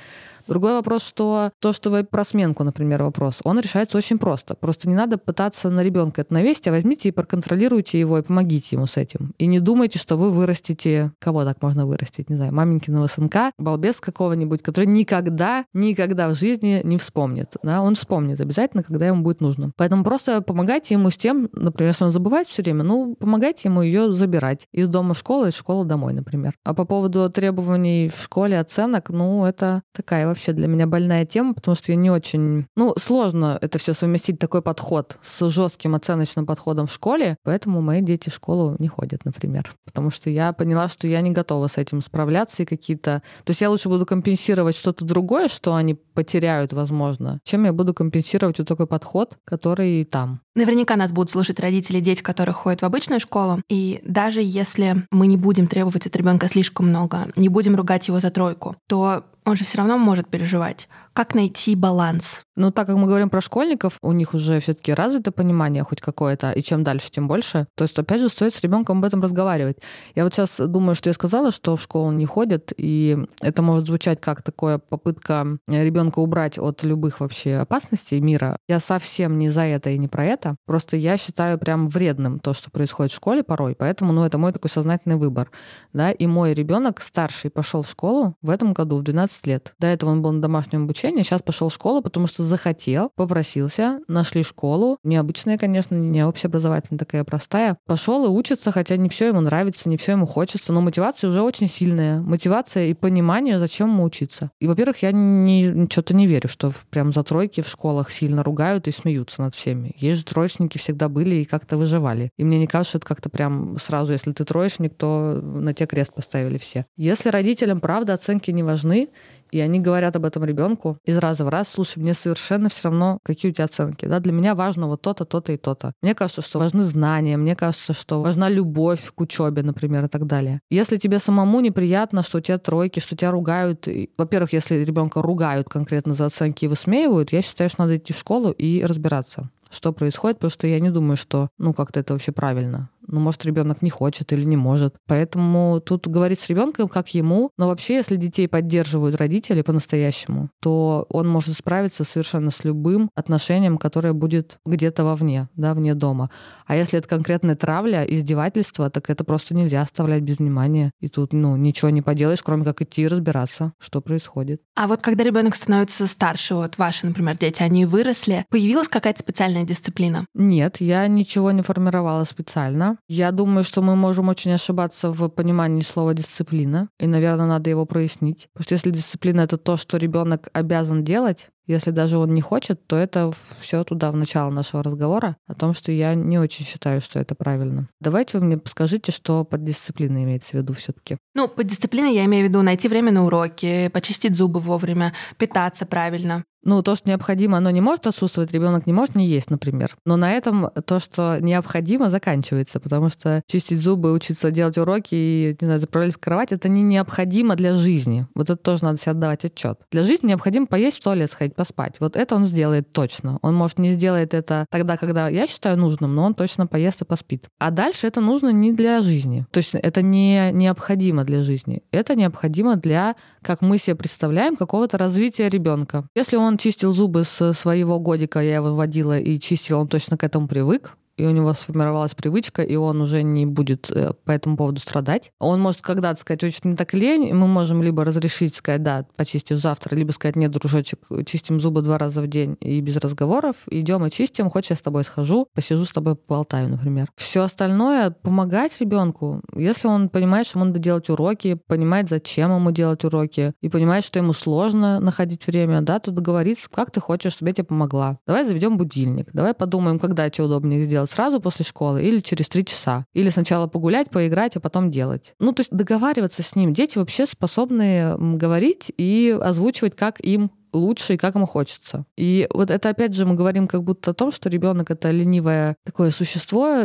[0.48, 4.56] Другой вопрос, что то, что вы про сменку, например, вопрос, он решается очень просто.
[4.56, 8.76] Просто не надо пытаться на ребенка это навесить, а возьмите и проконтролируйте его и помогите
[8.76, 9.34] ему с этим.
[9.38, 11.12] И не думайте, что вы вырастите...
[11.20, 12.30] Кого так можно вырастить?
[12.30, 17.56] Не знаю, маменькиного сынка, балбес какого-нибудь, который никогда, никогда в жизни не вспомнит.
[17.64, 17.82] Да?
[17.82, 19.72] Он вспомнит обязательно, когда ему будет нужно.
[19.76, 23.82] Поэтому просто помогайте ему с тем, например, если он забывает все время, ну, помогайте ему
[23.82, 26.54] ее забирать из дома в школу, из школы домой, например.
[26.64, 31.54] А по поводу требований в школе оценок, ну, это такая вообще для меня больная тема,
[31.54, 32.66] потому что я не очень...
[32.76, 38.02] Ну, сложно это все совместить, такой подход с жестким оценочным подходом в школе, поэтому мои
[38.02, 39.72] дети в школу не ходят, например.
[39.86, 43.22] Потому что я поняла, что я не готова с этим справляться и какие-то...
[43.44, 47.94] То есть я лучше буду компенсировать что-то другое, что они потеряют, возможно, чем я буду
[47.94, 50.42] компенсировать вот такой подход, который там.
[50.56, 53.62] Наверняка нас будут слушать родители, дети, которые ходят в обычную школу.
[53.70, 58.20] И даже если мы не будем требовать от ребенка слишком много, не будем ругать его
[58.20, 60.90] за тройку, то он же все равно может переживать.
[61.18, 62.44] Как найти баланс?
[62.56, 66.52] Ну, так как мы говорим про школьников, у них уже все-таки развито понимание хоть какое-то,
[66.52, 67.68] и чем дальше, тем больше.
[67.76, 69.78] То есть, опять же, стоит с ребенком об этом разговаривать.
[70.16, 73.88] Я вот сейчас думаю, что я сказала, что в школу не ходят, и это может
[73.88, 78.58] звучать как такая попытка ребенка убрать от любых вообще опасностей мира.
[78.68, 80.56] Я совсем не за это и не про это.
[80.66, 84.52] Просто я считаю прям вредным то, что происходит в школе порой, поэтому, ну, это мой
[84.52, 85.50] такой сознательный выбор.
[85.94, 89.74] Да, и мой ребенок старший пошел в школу в этом году в 12 лет.
[89.80, 93.12] До этого он был на домашнем обучении, обучения, сейчас пошел в школу, потому что захотел,
[93.16, 94.98] попросился, нашли школу.
[95.04, 97.78] Необычная, конечно, не общеобразовательная, такая простая.
[97.86, 101.42] Пошел и учится, хотя не все ему нравится, не все ему хочется, но мотивация уже
[101.42, 102.22] очень сильная.
[102.22, 104.52] Мотивация и понимание, зачем ему учиться.
[104.60, 108.88] И, во-первых, я не, что-то не верю, что прям за тройки в школах сильно ругают
[108.88, 109.96] и смеются над всеми.
[109.98, 112.32] Есть же троечники всегда были и как-то выживали.
[112.38, 115.86] И мне не кажется, что это как-то прям сразу, если ты троечник, то на те
[115.86, 116.86] крест поставили все.
[116.96, 119.10] Если родителям, правда, оценки не важны,
[119.52, 123.20] и они говорят об этом ребенку из раза в раз, слушай, мне совершенно все равно,
[123.24, 124.06] какие у тебя оценки.
[124.06, 124.20] Да?
[124.20, 125.94] Для меня важно вот то-то, то-то и то-то.
[126.02, 130.26] Мне кажется, что важны знания, мне кажется, что важна любовь к учебе, например, и так
[130.26, 130.62] далее.
[130.70, 135.70] Если тебе самому неприятно, что у тебя тройки, что тебя ругают, во-первых, если ребенка ругают
[135.70, 139.94] конкретно за оценки и высмеивают, я считаю, что надо идти в школу и разбираться что
[139.94, 142.90] происходит, потому что я не думаю, что, ну, как-то это вообще правильно.
[143.08, 144.96] Ну, может, ребенок не хочет или не может.
[145.08, 147.52] Поэтому тут говорить с ребенком как ему.
[147.58, 153.78] Но вообще, если детей поддерживают родители по-настоящему, то он может справиться совершенно с любым отношением,
[153.78, 156.30] которое будет где-то вовне, да, вне дома.
[156.66, 160.92] А если это конкретная травля, издевательство, так это просто нельзя оставлять без внимания.
[161.00, 164.62] И тут, ну, ничего не поделаешь, кроме как идти и разбираться, что происходит.
[164.76, 169.64] А вот когда ребенок становится старше, вот ваши, например, дети, они выросли, появилась какая-то специальная
[169.64, 170.26] дисциплина?
[170.34, 172.97] Нет, я ничего не формировала специально.
[173.08, 177.86] Я думаю, что мы можем очень ошибаться в понимании слова дисциплина, и, наверное, надо его
[177.86, 178.48] прояснить.
[178.54, 182.88] Потому что если дисциплина это то, что ребенок обязан делать, если даже он не хочет,
[182.88, 187.02] то это все туда в начало нашего разговора о том, что я не очень считаю,
[187.02, 187.90] что это правильно.
[188.00, 191.18] Давайте вы мне скажите, что под дисциплиной имеется в виду все-таки.
[191.36, 195.86] Ну, под дисциплиной я имею в виду найти время на уроки, почистить зубы вовремя, питаться
[195.86, 196.46] правильно.
[196.68, 199.96] Ну, то, что необходимо, оно не может отсутствовать, ребенок не может не есть, например.
[200.06, 205.58] Но на этом то, что необходимо, заканчивается, потому что чистить зубы, учиться делать уроки и,
[205.62, 208.28] не знаю, заправлять в кровать, это не необходимо для жизни.
[208.36, 209.80] Вот это тоже надо себе отдавать отчет.
[209.92, 211.96] Для жизни необходимо поесть в туалет, сходить поспать.
[212.02, 213.40] Вот это он сделает точно.
[213.42, 217.06] Он, может, не сделает это тогда, когда я считаю нужным, но он точно поест и
[217.06, 217.48] поспит.
[217.60, 219.46] А дальше это нужно не для жизни.
[219.52, 221.82] То есть это не необходимо для жизни.
[221.92, 226.10] Это необходимо для, как мы себе представляем, какого-то развития ребенка.
[226.14, 230.24] Если он чистил зубы с своего годика, я его водила и чистила, он точно к
[230.24, 234.56] этому привык и у него сформировалась привычка, и он уже не будет э, по этому
[234.56, 235.32] поводу страдать.
[235.40, 239.06] Он может когда-то сказать, очень мне так лень, и мы можем либо разрешить сказать, да,
[239.16, 243.56] почистишь завтра, либо сказать, нет, дружочек, чистим зубы два раза в день и без разговоров,
[243.70, 247.10] идем и чистим, хочешь, я с тобой схожу, посижу с тобой, поболтаю, например.
[247.16, 252.72] Все остальное помогать ребенку, если он понимает, что ему надо делать уроки, понимает, зачем ему
[252.72, 257.34] делать уроки, и понимает, что ему сложно находить время, да, то договориться, как ты хочешь,
[257.34, 258.20] чтобы я тебе помогла.
[258.28, 262.48] Давай заведем будильник, давай подумаем, когда тебе удобнее сделать делать сразу после школы или через
[262.48, 263.06] три часа.
[263.14, 265.34] Или сначала погулять, поиграть, а потом делать.
[265.40, 266.74] Ну, то есть договариваться с ним.
[266.74, 272.06] Дети вообще способны говорить и озвучивать, как им лучше и как ему хочется.
[272.18, 275.76] И вот это опять же мы говорим как будто о том, что ребенок это ленивое
[275.86, 276.84] такое существо,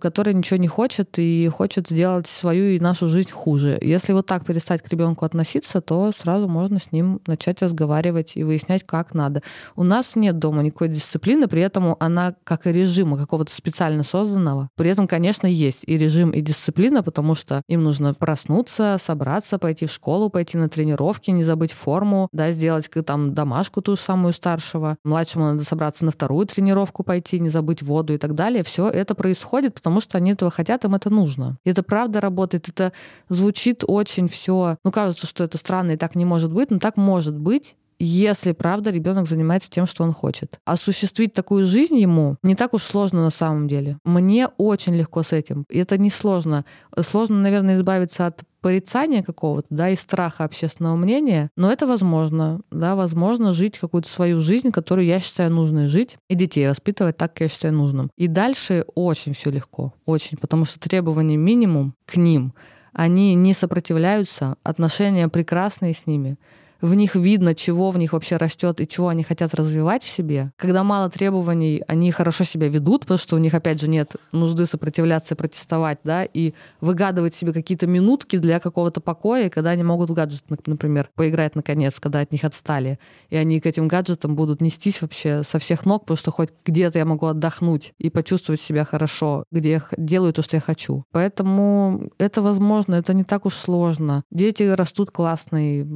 [0.00, 3.78] которое ничего не хочет и хочет сделать свою и нашу жизнь хуже.
[3.80, 8.44] Если вот так перестать к ребенку относиться, то сразу можно с ним начать разговаривать и
[8.44, 9.42] выяснять, как надо.
[9.76, 14.68] У нас нет дома никакой дисциплины, при этом она как и режима какого-то специально созданного.
[14.76, 19.86] При этом, конечно, есть и режим, и дисциплина, потому что им нужно проснуться, собраться, пойти
[19.86, 24.32] в школу, пойти на тренировки, не забыть форму, да, сделать там домашку ту же самую
[24.32, 28.62] старшего, младшему надо собраться на вторую тренировку пойти, не забыть воду и так далее.
[28.64, 31.58] Все это происходит, потому что они этого хотят, им это нужно.
[31.64, 32.92] И это правда работает, это
[33.28, 34.76] звучит очень все.
[34.84, 38.52] Ну, кажется, что это странно и так не может быть, но так может быть, если,
[38.52, 40.58] правда, ребенок занимается тем, что он хочет.
[40.64, 43.98] Осуществить такую жизнь ему не так уж сложно на самом деле.
[44.04, 45.64] Мне очень легко с этим.
[45.70, 46.64] И это не сложно.
[47.00, 52.96] Сложно, наверное, избавиться от порицания какого-то, да, и страха общественного мнения, но это возможно, да,
[52.96, 57.42] возможно жить какую-то свою жизнь, которую я считаю нужной жить, и детей воспитывать так, как
[57.42, 58.10] я считаю нужным.
[58.16, 62.54] И дальше очень все легко, очень, потому что требования минимум к ним,
[62.94, 66.38] они не сопротивляются, отношения прекрасные с ними,
[66.84, 70.52] в них видно, чего в них вообще растет и чего они хотят развивать в себе.
[70.56, 74.66] Когда мало требований, они хорошо себя ведут, потому что у них, опять же, нет нужды
[74.66, 80.10] сопротивляться и протестовать, да, и выгадывать себе какие-то минутки для какого-то покоя, когда они могут
[80.10, 82.98] в гаджет, например, поиграть наконец, когда от них отстали.
[83.30, 86.98] И они к этим гаджетам будут нестись вообще со всех ног, потому что хоть где-то
[86.98, 91.04] я могу отдохнуть и почувствовать себя хорошо, где я делаю то, что я хочу.
[91.12, 94.22] Поэтому это возможно, это не так уж сложно.
[94.30, 95.86] Дети растут классные,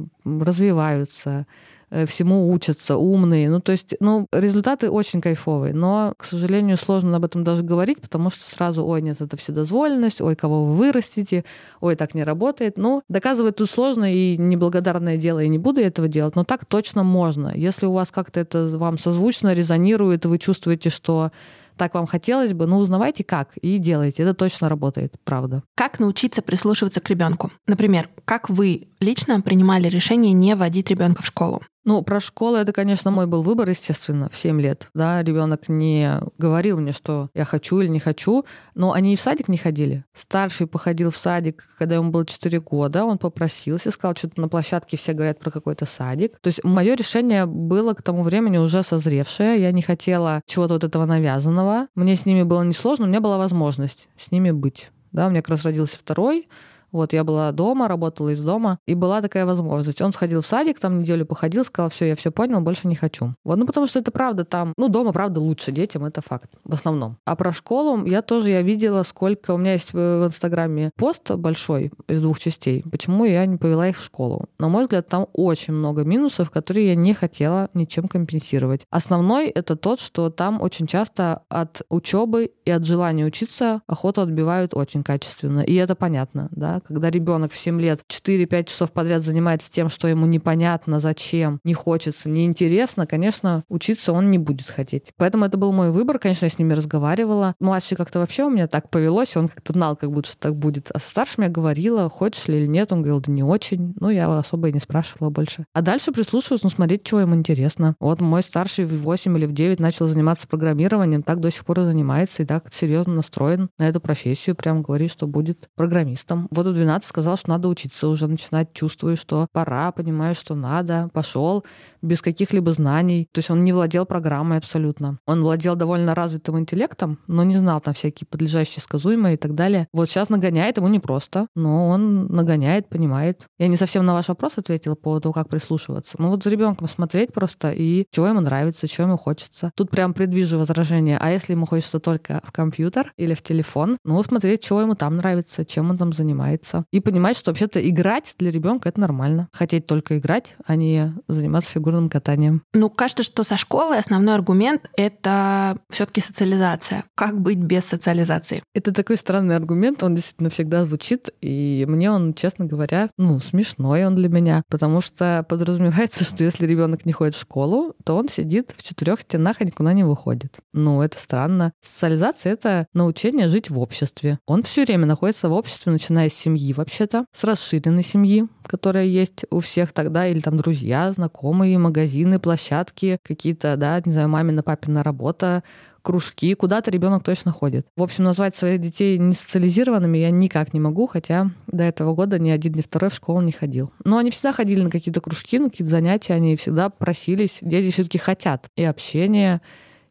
[0.41, 1.45] развиваются,
[1.89, 3.49] э, всему учатся, умные.
[3.49, 7.99] Ну, то есть, ну, результаты очень кайфовые, но, к сожалению, сложно об этом даже говорить,
[8.01, 11.43] потому что сразу, ой, нет, это вседозволенность, ой, кого вы вырастите,
[11.81, 12.77] ой, так не работает.
[12.77, 17.03] Ну, доказывать тут сложно и неблагодарное дело, и не буду этого делать, но так точно
[17.03, 17.53] можно.
[17.55, 21.31] Если у вас как-то это вам созвучно, резонирует, и вы чувствуете, что
[21.79, 24.23] так вам хотелось бы, ну узнавайте как и делайте.
[24.23, 25.63] Это точно работает, правда.
[25.75, 27.51] Как научиться прислушиваться к ребенку?
[27.67, 31.61] Например, как вы лично принимали решение не водить ребенка в школу?
[31.85, 34.89] Ну, про школу это, конечно, мой был выбор, естественно, в 7 лет.
[34.93, 39.21] Да, ребенок не говорил мне, что я хочу или не хочу, но они и в
[39.21, 40.03] садик не ходили.
[40.13, 44.97] Старший походил в садик, когда ему было 4 года, он попросился, сказал, что-то на площадке
[44.97, 46.37] все говорят про какой-то садик.
[46.41, 50.83] То есть мое решение было к тому времени уже созревшее, я не хотела чего-то вот
[50.83, 51.87] этого навязанного.
[51.95, 54.91] Мне с ними было несложно, у меня была возможность с ними быть.
[55.11, 56.47] Да, у меня как раз родился второй,
[56.91, 60.01] Вот я была дома, работала из дома, и была такая возможность.
[60.01, 63.33] Он сходил в садик, там неделю походил, сказал, все, я все понял, больше не хочу.
[63.43, 66.73] Вот, ну потому что это правда там, ну дома правда лучше детям, это факт в
[66.73, 67.17] основном.
[67.25, 71.91] А про школу я тоже я видела, сколько у меня есть в Инстаграме пост большой
[72.07, 72.83] из двух частей.
[72.89, 74.45] Почему я не повела их в школу?
[74.57, 78.81] На мой взгляд, там очень много минусов, которые я не хотела ничем компенсировать.
[78.89, 84.73] Основной это тот, что там очень часто от учебы и от желания учиться охоту отбивают
[84.73, 85.61] очень качественно.
[85.61, 86.78] И это понятно, да.
[86.85, 91.73] Когда ребенок в 7 лет 4-5 часов подряд занимается тем, что ему непонятно, зачем, не
[91.73, 95.11] хочется, неинтересно, конечно, учиться он не будет хотеть.
[95.17, 96.19] Поэтому это был мой выбор.
[96.19, 97.55] Конечно, я с ними разговаривала.
[97.59, 100.91] Младший как-то вообще у меня так повелось, он как-то знал, как будто что так будет.
[100.93, 102.91] А старшим я говорила, хочешь ли или нет.
[102.91, 103.93] Он говорил, да не очень.
[103.99, 105.65] Ну, я особо и не спрашивала больше.
[105.73, 107.95] А дальше прислушиваюсь, ну, смотреть, чего ему интересно.
[107.99, 111.79] Вот мой старший в 8 или в 9 начал заниматься программированием, так до сих пор
[111.79, 114.55] и занимается, и так серьезно настроен на эту профессию.
[114.55, 116.47] Прям говорит, что будет программистом.
[116.51, 121.09] Вот в 12 сказал, что надо учиться уже начинать, чувствую, что пора, понимаю, что надо.
[121.13, 121.63] Пошел
[122.01, 123.27] без каких-либо знаний.
[123.31, 125.17] То есть он не владел программой абсолютно.
[125.25, 129.87] Он владел довольно развитым интеллектом, но не знал там всякие подлежащие сказуемые и так далее.
[129.93, 133.45] Вот сейчас нагоняет, ему непросто, но он нагоняет, понимает.
[133.57, 136.15] Я не совсем на ваш вопрос ответила по поводу, как прислушиваться.
[136.19, 139.71] Ну вот за ребенком смотреть просто и чего ему нравится, чего ему хочется.
[139.75, 141.17] Тут прям предвижу возражение.
[141.19, 145.17] А если ему хочется только в компьютер или в телефон, ну смотреть, чего ему там
[145.17, 146.58] нравится, чем он там занимается.
[146.91, 149.49] И понимать, что вообще-то играть для ребенка это нормально.
[149.53, 152.63] Хотеть только играть, а не заниматься фигурным катанием.
[152.73, 157.03] Ну, кажется, что со школы основной аргумент— это все таки социализация.
[157.15, 158.63] Как быть без социализации?
[158.73, 164.05] Это такой странный аргумент, он действительно всегда звучит, и мне он, честно говоря, ну, смешной
[164.05, 168.29] он для меня, потому что подразумевается, что если ребенок не ходит в школу, то он
[168.29, 170.57] сидит в четырех стенах и никуда не выходит.
[170.73, 171.73] Ну, это странно.
[171.81, 174.39] Социализация— это научение жить в обществе.
[174.45, 179.45] Он все время находится в обществе, начиная с семьи вообще-то, с расширенной семьи, которая есть
[179.51, 185.03] у всех тогда, или там друзья, знакомые, магазины, площадки, какие-то, да, не знаю, мамина, папина
[185.03, 185.63] работа,
[186.01, 187.85] кружки, куда-то ребенок точно ходит.
[187.95, 192.39] В общем, назвать своих детей не социализированными я никак не могу, хотя до этого года
[192.39, 193.91] ни один, ни второй в школу не ходил.
[194.03, 197.59] Но они всегда ходили на какие-то кружки, на какие-то занятия, они всегда просились.
[197.61, 199.61] Дети все-таки хотят и общения,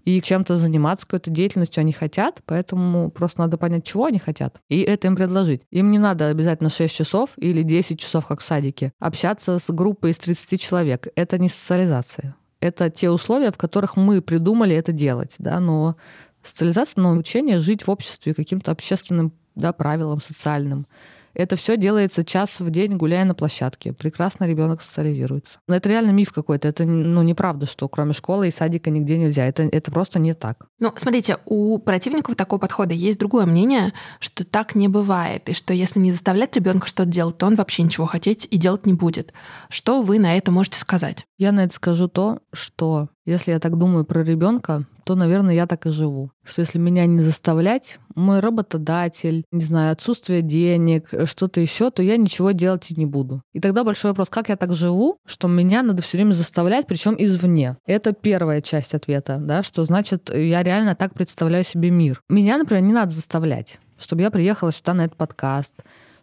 [0.08, 4.80] и чем-то заниматься, какой-то деятельностью они хотят, поэтому просто надо понять, чего они хотят, и
[4.80, 5.60] это им предложить.
[5.70, 10.12] Им не надо обязательно 6 часов или 10 часов, как в садике, общаться с группой
[10.12, 11.08] из 30 человек.
[11.14, 15.94] Это не социализация это те условия, в которых мы придумали это делать, да, но
[16.42, 20.88] социализация, научение жить в обществе каким-то общественным да, правилам социальным.
[21.34, 23.92] Это все делается час в день, гуляя на площадке.
[23.92, 25.58] Прекрасно ребенок социализируется.
[25.68, 26.68] Но это реально миф какой-то.
[26.68, 29.44] Это ну, неправда, что кроме школы и садика нигде нельзя.
[29.46, 30.66] Это, это просто не так.
[30.78, 35.74] Ну, смотрите, у противников такого подхода есть другое мнение, что так не бывает, и что
[35.74, 39.32] если не заставлять ребенка что-то делать, то он вообще ничего хотеть и делать не будет.
[39.68, 41.26] Что вы на это можете сказать?
[41.36, 45.66] Я на это скажу то, что если я так думаю про ребенка, то, наверное, я
[45.66, 46.30] так и живу.
[46.44, 52.16] Что если меня не заставлять, мой работодатель, не знаю, отсутствие денег, что-то еще, то я
[52.16, 53.42] ничего делать и не буду.
[53.52, 57.16] И тогда большой вопрос, как я так живу, что меня надо все время заставлять, причем
[57.18, 57.76] извне.
[57.86, 62.22] Это первая часть ответа, да, что значит, я реально так представляю себе мир.
[62.30, 65.74] Меня, например, не надо заставлять, чтобы я приехала сюда на этот подкаст,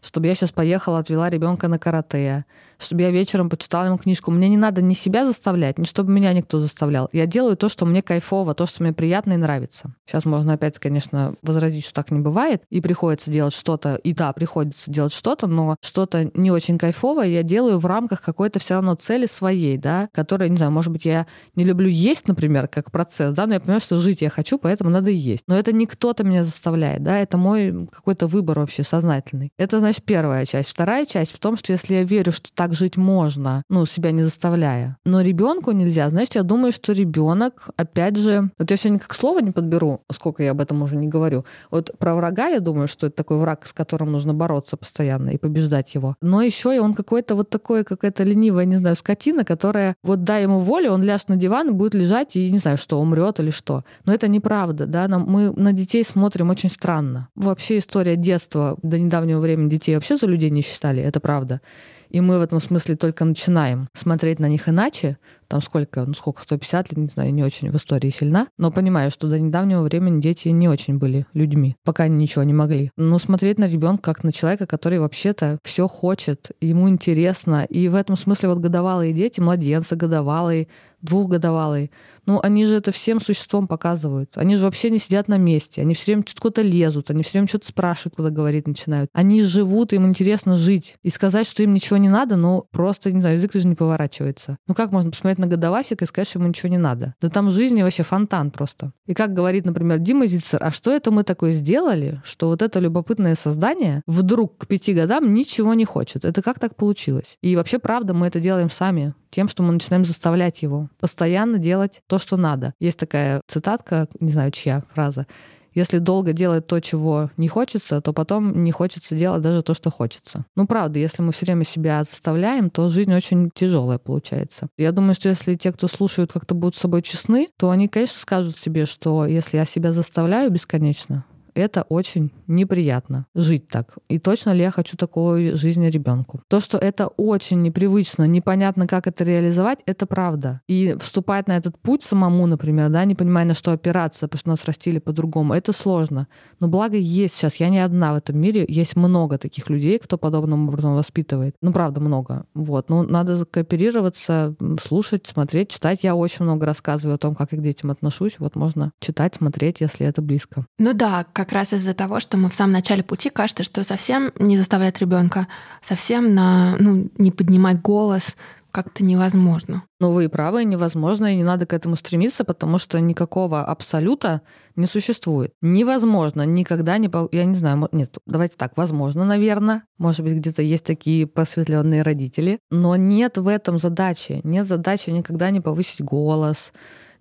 [0.05, 2.45] чтобы я сейчас поехала, отвела ребенка на карате,
[2.77, 4.31] чтобы я вечером почитала ему книжку.
[4.31, 7.09] Мне не надо ни себя заставлять, ни чтобы меня никто заставлял.
[7.11, 9.95] Я делаю то, что мне кайфово, то, что мне приятно и нравится.
[10.05, 14.33] Сейчас можно опять, конечно, возразить, что так не бывает, и приходится делать что-то, и да,
[14.33, 18.95] приходится делать что-то, но что-то не очень кайфовое я делаю в рамках какой-то все равно
[18.95, 23.33] цели своей, да, которая, не знаю, может быть, я не люблю есть, например, как процесс,
[23.33, 25.45] да, но я понимаю, что жить я хочу, поэтому надо есть.
[25.47, 29.51] Но это не кто-то меня заставляет, да, это мой какой-то выбор вообще сознательный.
[29.57, 30.69] Это, значит, первая часть.
[30.69, 34.23] Вторая часть в том, что если я верю, что так жить можно, ну, себя не
[34.23, 34.97] заставляя.
[35.05, 36.09] Но ребенку нельзя.
[36.09, 40.43] Значит, я думаю, что ребенок, опять же, вот я сегодня как слово не подберу, сколько
[40.43, 41.45] я об этом уже не говорю.
[41.71, 45.37] Вот про врага я думаю, что это такой враг, с которым нужно бороться постоянно и
[45.37, 46.15] побеждать его.
[46.21, 50.43] Но еще и он какой-то вот такой, какая-то ленивая, не знаю, скотина, которая вот дай
[50.43, 53.51] ему волю, он ляжет на диван и будет лежать и не знаю, что, умрет или
[53.51, 53.83] что.
[54.05, 57.29] Но это неправда, да, нам, мы на детей смотрим очень странно.
[57.35, 61.61] Вообще история детства до недавнего времени детей вообще за людей не считали, это правда.
[62.09, 66.41] И мы в этом смысле только начинаем смотреть на них иначе, там сколько, ну сколько,
[66.41, 70.21] 150 лет, не знаю, не очень в истории сильна, но понимаю, что до недавнего времени
[70.21, 72.91] дети не очень были людьми, пока они ничего не могли.
[72.97, 77.95] Но смотреть на ребенка как на человека, который вообще-то все хочет, ему интересно, и в
[77.95, 80.67] этом смысле вот годовалые дети, младенцы годовалые,
[81.01, 81.91] двухгодовалые,
[82.25, 84.31] ну, они же это всем существом показывают.
[84.35, 85.81] Они же вообще не сидят на месте.
[85.81, 89.09] Они все время куда-то лезут, они все время что-то спрашивают, куда говорить начинают.
[89.13, 90.95] Они живут, им интересно жить.
[91.03, 94.57] И сказать, что им ничего не надо, ну, просто, не знаю, язык же не поворачивается.
[94.67, 97.13] Ну, как можно посмотреть на годовасика и сказать, что ему ничего не надо?
[97.21, 98.91] Да там в жизни вообще фонтан просто.
[99.05, 102.79] И как говорит, например, Дима Зицер, а что это мы такое сделали, что вот это
[102.79, 106.25] любопытное создание вдруг к пяти годам ничего не хочет?
[106.25, 107.37] Это как так получилось?
[107.41, 112.01] И вообще, правда, мы это делаем сами тем, что мы начинаем заставлять его постоянно делать
[112.07, 112.73] то, что надо.
[112.79, 115.27] Есть такая цитатка, не знаю, чья фраза.
[115.75, 119.91] Если долго делать то, чего не хочется, то потом не хочется делать даже то, что
[119.91, 120.45] хочется.
[120.55, 124.67] Ну, правда, если мы все время себя заставляем, то жизнь очень тяжелая получается.
[124.77, 128.17] Я думаю, что если те, кто слушают, как-то будут с собой честны, то они, конечно,
[128.17, 133.95] скажут себе, что если я себя заставляю бесконечно, это очень неприятно жить так.
[134.09, 136.41] И точно ли я хочу такой жизни ребенку?
[136.47, 140.61] То, что это очень непривычно, непонятно, как это реализовать, это правда.
[140.67, 144.49] И вступать на этот путь самому, например, да, не понимая, на что опираться, потому что
[144.49, 146.27] нас растили по-другому, это сложно.
[146.59, 150.17] Но благо есть сейчас, я не одна в этом мире, есть много таких людей, кто
[150.17, 151.55] подобным образом воспитывает.
[151.61, 152.45] Ну, правда, много.
[152.53, 152.89] Вот.
[152.89, 156.03] Ну, надо кооперироваться, слушать, смотреть, читать.
[156.03, 158.35] Я очень много рассказываю о том, как я к детям отношусь.
[158.39, 160.65] Вот можно читать, смотреть, если это близко.
[160.79, 163.83] Ну да, как как раз из-за того, что мы в самом начале пути кажется, что
[163.83, 165.47] совсем не заставлять ребенка,
[165.83, 168.35] совсем на, ну, не поднимать голос,
[168.71, 169.83] как-то невозможно.
[169.99, 174.41] Ну, вы и правы, невозможно, и не надо к этому стремиться, потому что никакого абсолюта
[174.75, 175.53] не существует.
[175.61, 177.09] Невозможно, никогда не...
[177.31, 182.59] Я не знаю, нет, давайте так, возможно, наверное, может быть, где-то есть такие посветленные родители,
[182.71, 184.41] но нет в этом задачи.
[184.43, 186.73] Нет задачи никогда не повысить голос,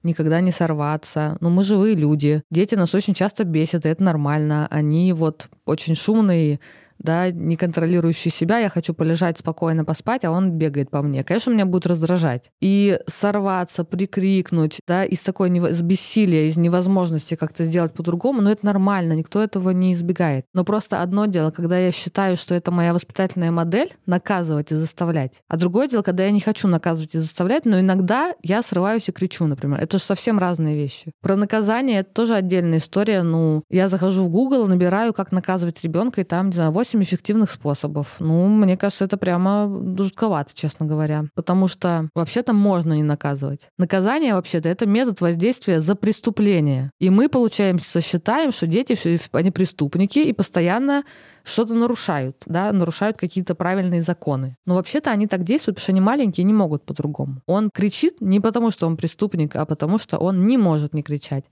[0.04, 1.36] никогда не сорваться.
[1.40, 2.42] Ну, мы живые люди.
[2.50, 4.68] Дети нас очень часто бесят, и это нормально.
[4.70, 6.60] Они вот очень шумные,
[6.98, 11.24] да, не контролирующий себя, я хочу полежать спокойно, поспать, а он бегает по мне.
[11.24, 12.50] Конечно, меня будет раздражать.
[12.60, 18.64] И сорваться, прикрикнуть, да, из такой из бессилия, из невозможности как-то сделать по-другому, но это
[18.66, 20.46] нормально, никто этого не избегает.
[20.54, 25.42] Но просто одно дело, когда я считаю, что это моя воспитательная модель, наказывать и заставлять.
[25.48, 29.12] А другое дело, когда я не хочу наказывать и заставлять, но иногда я срываюсь и
[29.12, 29.80] кричу, например.
[29.80, 31.12] Это же совсем разные вещи.
[31.20, 33.22] Про наказание это тоже отдельная история.
[33.22, 37.50] Ну, я захожу в Google, набираю, как наказывать ребенка, и там, не знаю, 8 эффективных
[37.50, 38.16] способов.
[38.18, 39.68] Ну, мне кажется, это прямо
[39.98, 41.24] жутковато, честно говоря.
[41.34, 43.68] Потому что вообще-то можно не наказывать.
[43.78, 46.90] Наказание вообще-то это метод воздействия за преступление.
[47.00, 48.96] И мы, получаемся, считаем, что дети
[49.32, 51.04] они преступники и постоянно
[51.44, 54.56] что-то нарушают, да, нарушают какие-то правильные законы.
[54.66, 57.42] Но вообще-то они так действуют, потому что они маленькие не могут по-другому.
[57.46, 61.44] Он кричит не потому, что он преступник, а потому, что он не может не кричать.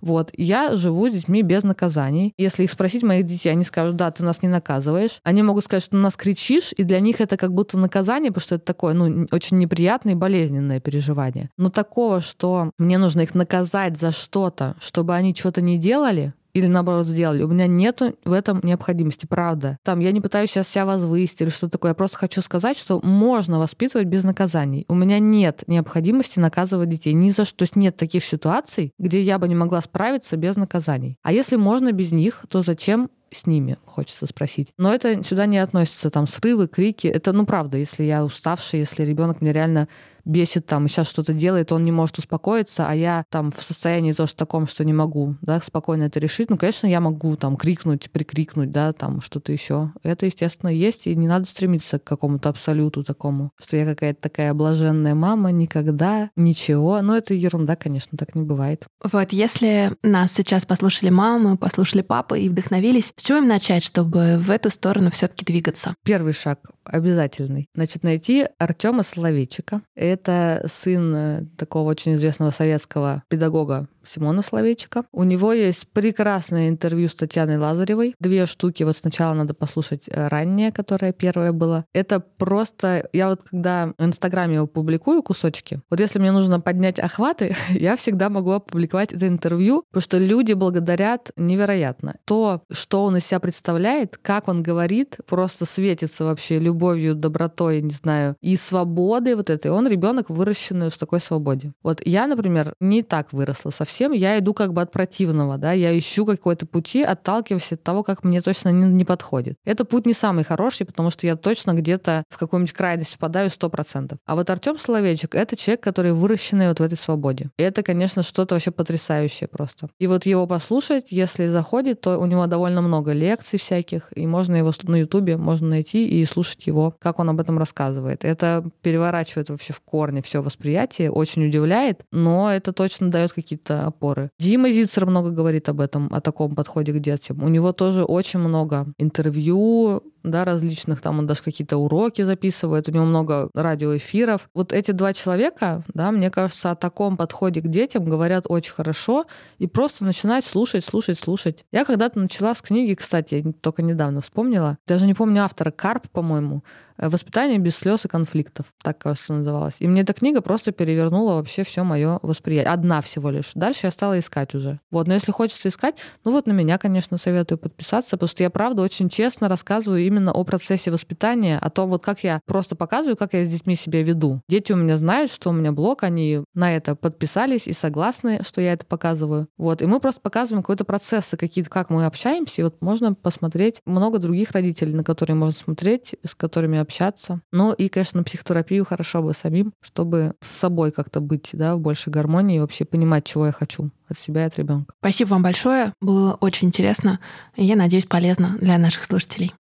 [0.00, 0.30] Вот.
[0.36, 2.34] Я живу с детьми без наказаний.
[2.38, 5.20] Если их спросить моих детей, они скажут, да, ты нас не наказываешь.
[5.22, 8.54] Они могут сказать, что нас кричишь, и для них это как будто наказание, потому что
[8.56, 11.50] это такое, ну, очень неприятное и болезненное переживание.
[11.56, 16.66] Но такого, что мне нужно их наказать за что-то, чтобы они что-то не делали, или
[16.66, 17.42] наоборот сделали.
[17.42, 19.78] У меня нету в этом необходимости, правда.
[19.84, 21.92] Там я не пытаюсь сейчас себя возвысить или что такое.
[21.92, 24.84] Я просто хочу сказать, что можно воспитывать без наказаний.
[24.88, 27.12] У меня нет необходимости наказывать детей.
[27.12, 27.58] Ни за что.
[27.58, 31.16] То есть нет таких ситуаций, где я бы не могла справиться без наказаний.
[31.22, 34.72] А если можно без них, то зачем с ними, хочется спросить.
[34.76, 37.06] Но это сюда не относится, там, срывы, крики.
[37.06, 39.88] Это, ну, правда, если я уставший, если ребенок меня реально
[40.24, 44.34] бесит, там, сейчас что-то делает, он не может успокоиться, а я там в состоянии тоже
[44.34, 48.70] таком, что не могу, да, спокойно это решить, ну, конечно, я могу там крикнуть, прикрикнуть,
[48.72, 49.92] да, там что-то еще.
[50.02, 54.54] Это, естественно, есть, и не надо стремиться к какому-то абсолюту такому, что я какая-то такая
[54.54, 57.00] блаженная мама, никогда, ничего.
[57.02, 58.86] Но это ерунда, конечно, так не бывает.
[59.02, 64.36] Вот, если нас сейчас послушали мамы, послушали папы и вдохновились, с чего им начать, чтобы
[64.38, 65.94] в эту сторону все-таки двигаться?
[66.04, 66.60] Первый шаг
[66.90, 67.68] обязательный.
[67.74, 69.82] Значит, найти Артема Соловейчика.
[69.94, 75.04] Это сын э, такого очень известного советского педагога Симона Словечика.
[75.12, 78.14] У него есть прекрасное интервью с Татьяной Лазаревой.
[78.18, 78.82] Две штуки.
[78.82, 81.84] Вот сначала надо послушать э, раннее, которое первое было.
[81.92, 83.08] Это просто...
[83.12, 87.96] Я вот когда в Инстаграме его публикую кусочки, вот если мне нужно поднять охваты, я
[87.96, 92.16] всегда могу опубликовать это интервью, потому что люди благодарят невероятно.
[92.24, 97.90] То, что он из себя представляет, как он говорит, просто светится вообще любовью, добротой, не
[97.90, 99.70] знаю, и свободой вот этой.
[99.70, 101.72] Он ребенок, выращенный в такой свободе.
[101.82, 105.72] Вот я, например, не так выросла совсем совсем, я иду как бы от противного, да,
[105.72, 109.56] я ищу какой-то пути, отталкиваясь от того, как мне точно не, не подходит.
[109.64, 113.68] Это путь не самый хороший, потому что я точно где-то в какую-нибудь крайность впадаю сто
[113.68, 114.18] процентов.
[114.26, 117.50] А вот Артем Соловейчик— это человек, который выращенный вот в этой свободе.
[117.58, 119.88] И это, конечно, что-то вообще потрясающее просто.
[119.98, 124.56] И вот его послушать, если заходит, то у него довольно много лекций всяких, и можно
[124.56, 128.24] его на Ютубе можно найти и слушать его, как он об этом рассказывает.
[128.24, 134.30] Это переворачивает вообще в корне все восприятие, очень удивляет, но это точно дает какие-то опоры.
[134.38, 137.42] Дима Зицер много говорит об этом, о таком подходе к детям.
[137.42, 142.92] У него тоже очень много интервью, да, различных, там он даже какие-то уроки записывает, у
[142.92, 144.48] него много радиоэфиров.
[144.54, 149.26] Вот эти два человека, да, мне кажется, о таком подходе к детям говорят очень хорошо,
[149.58, 151.64] и просто начинать слушать, слушать, слушать.
[151.72, 156.62] Я когда-то начала с книги, кстати, только недавно вспомнила, даже не помню автора, Карп, по-моему,
[157.00, 159.76] Э, «Воспитание без слез и конфликтов», так, кажется, называлась.
[159.80, 162.72] И мне эта книга просто перевернула вообще все мое восприятие.
[162.72, 163.52] Одна всего лишь.
[163.54, 164.80] Дальше я стала искать уже.
[164.90, 168.50] Вот, но если хочется искать, ну вот на меня, конечно, советую подписаться, потому что я,
[168.50, 173.16] правда, очень честно рассказываю именно о процессе воспитания, о том, вот как я просто показываю,
[173.16, 174.42] как я с детьми себя веду.
[174.48, 178.60] Дети у меня знают, что у меня блог, они на это подписались и согласны, что
[178.60, 179.48] я это показываю.
[179.56, 183.80] Вот, и мы просто показываем какой-то процесс, какие-то, как мы общаемся, и вот можно посмотреть
[183.86, 187.40] много других родителей, на которые можно смотреть, с которыми общаться.
[187.52, 192.12] Ну и, конечно, психотерапию хорошо бы самим, чтобы с собой как-то быть да, в большей
[192.12, 194.94] гармонии и вообще понимать, чего я хочу от себя и от ребенка.
[194.98, 195.92] Спасибо вам большое.
[196.00, 197.20] Было очень интересно.
[197.56, 199.52] И я надеюсь, полезно для наших слушателей.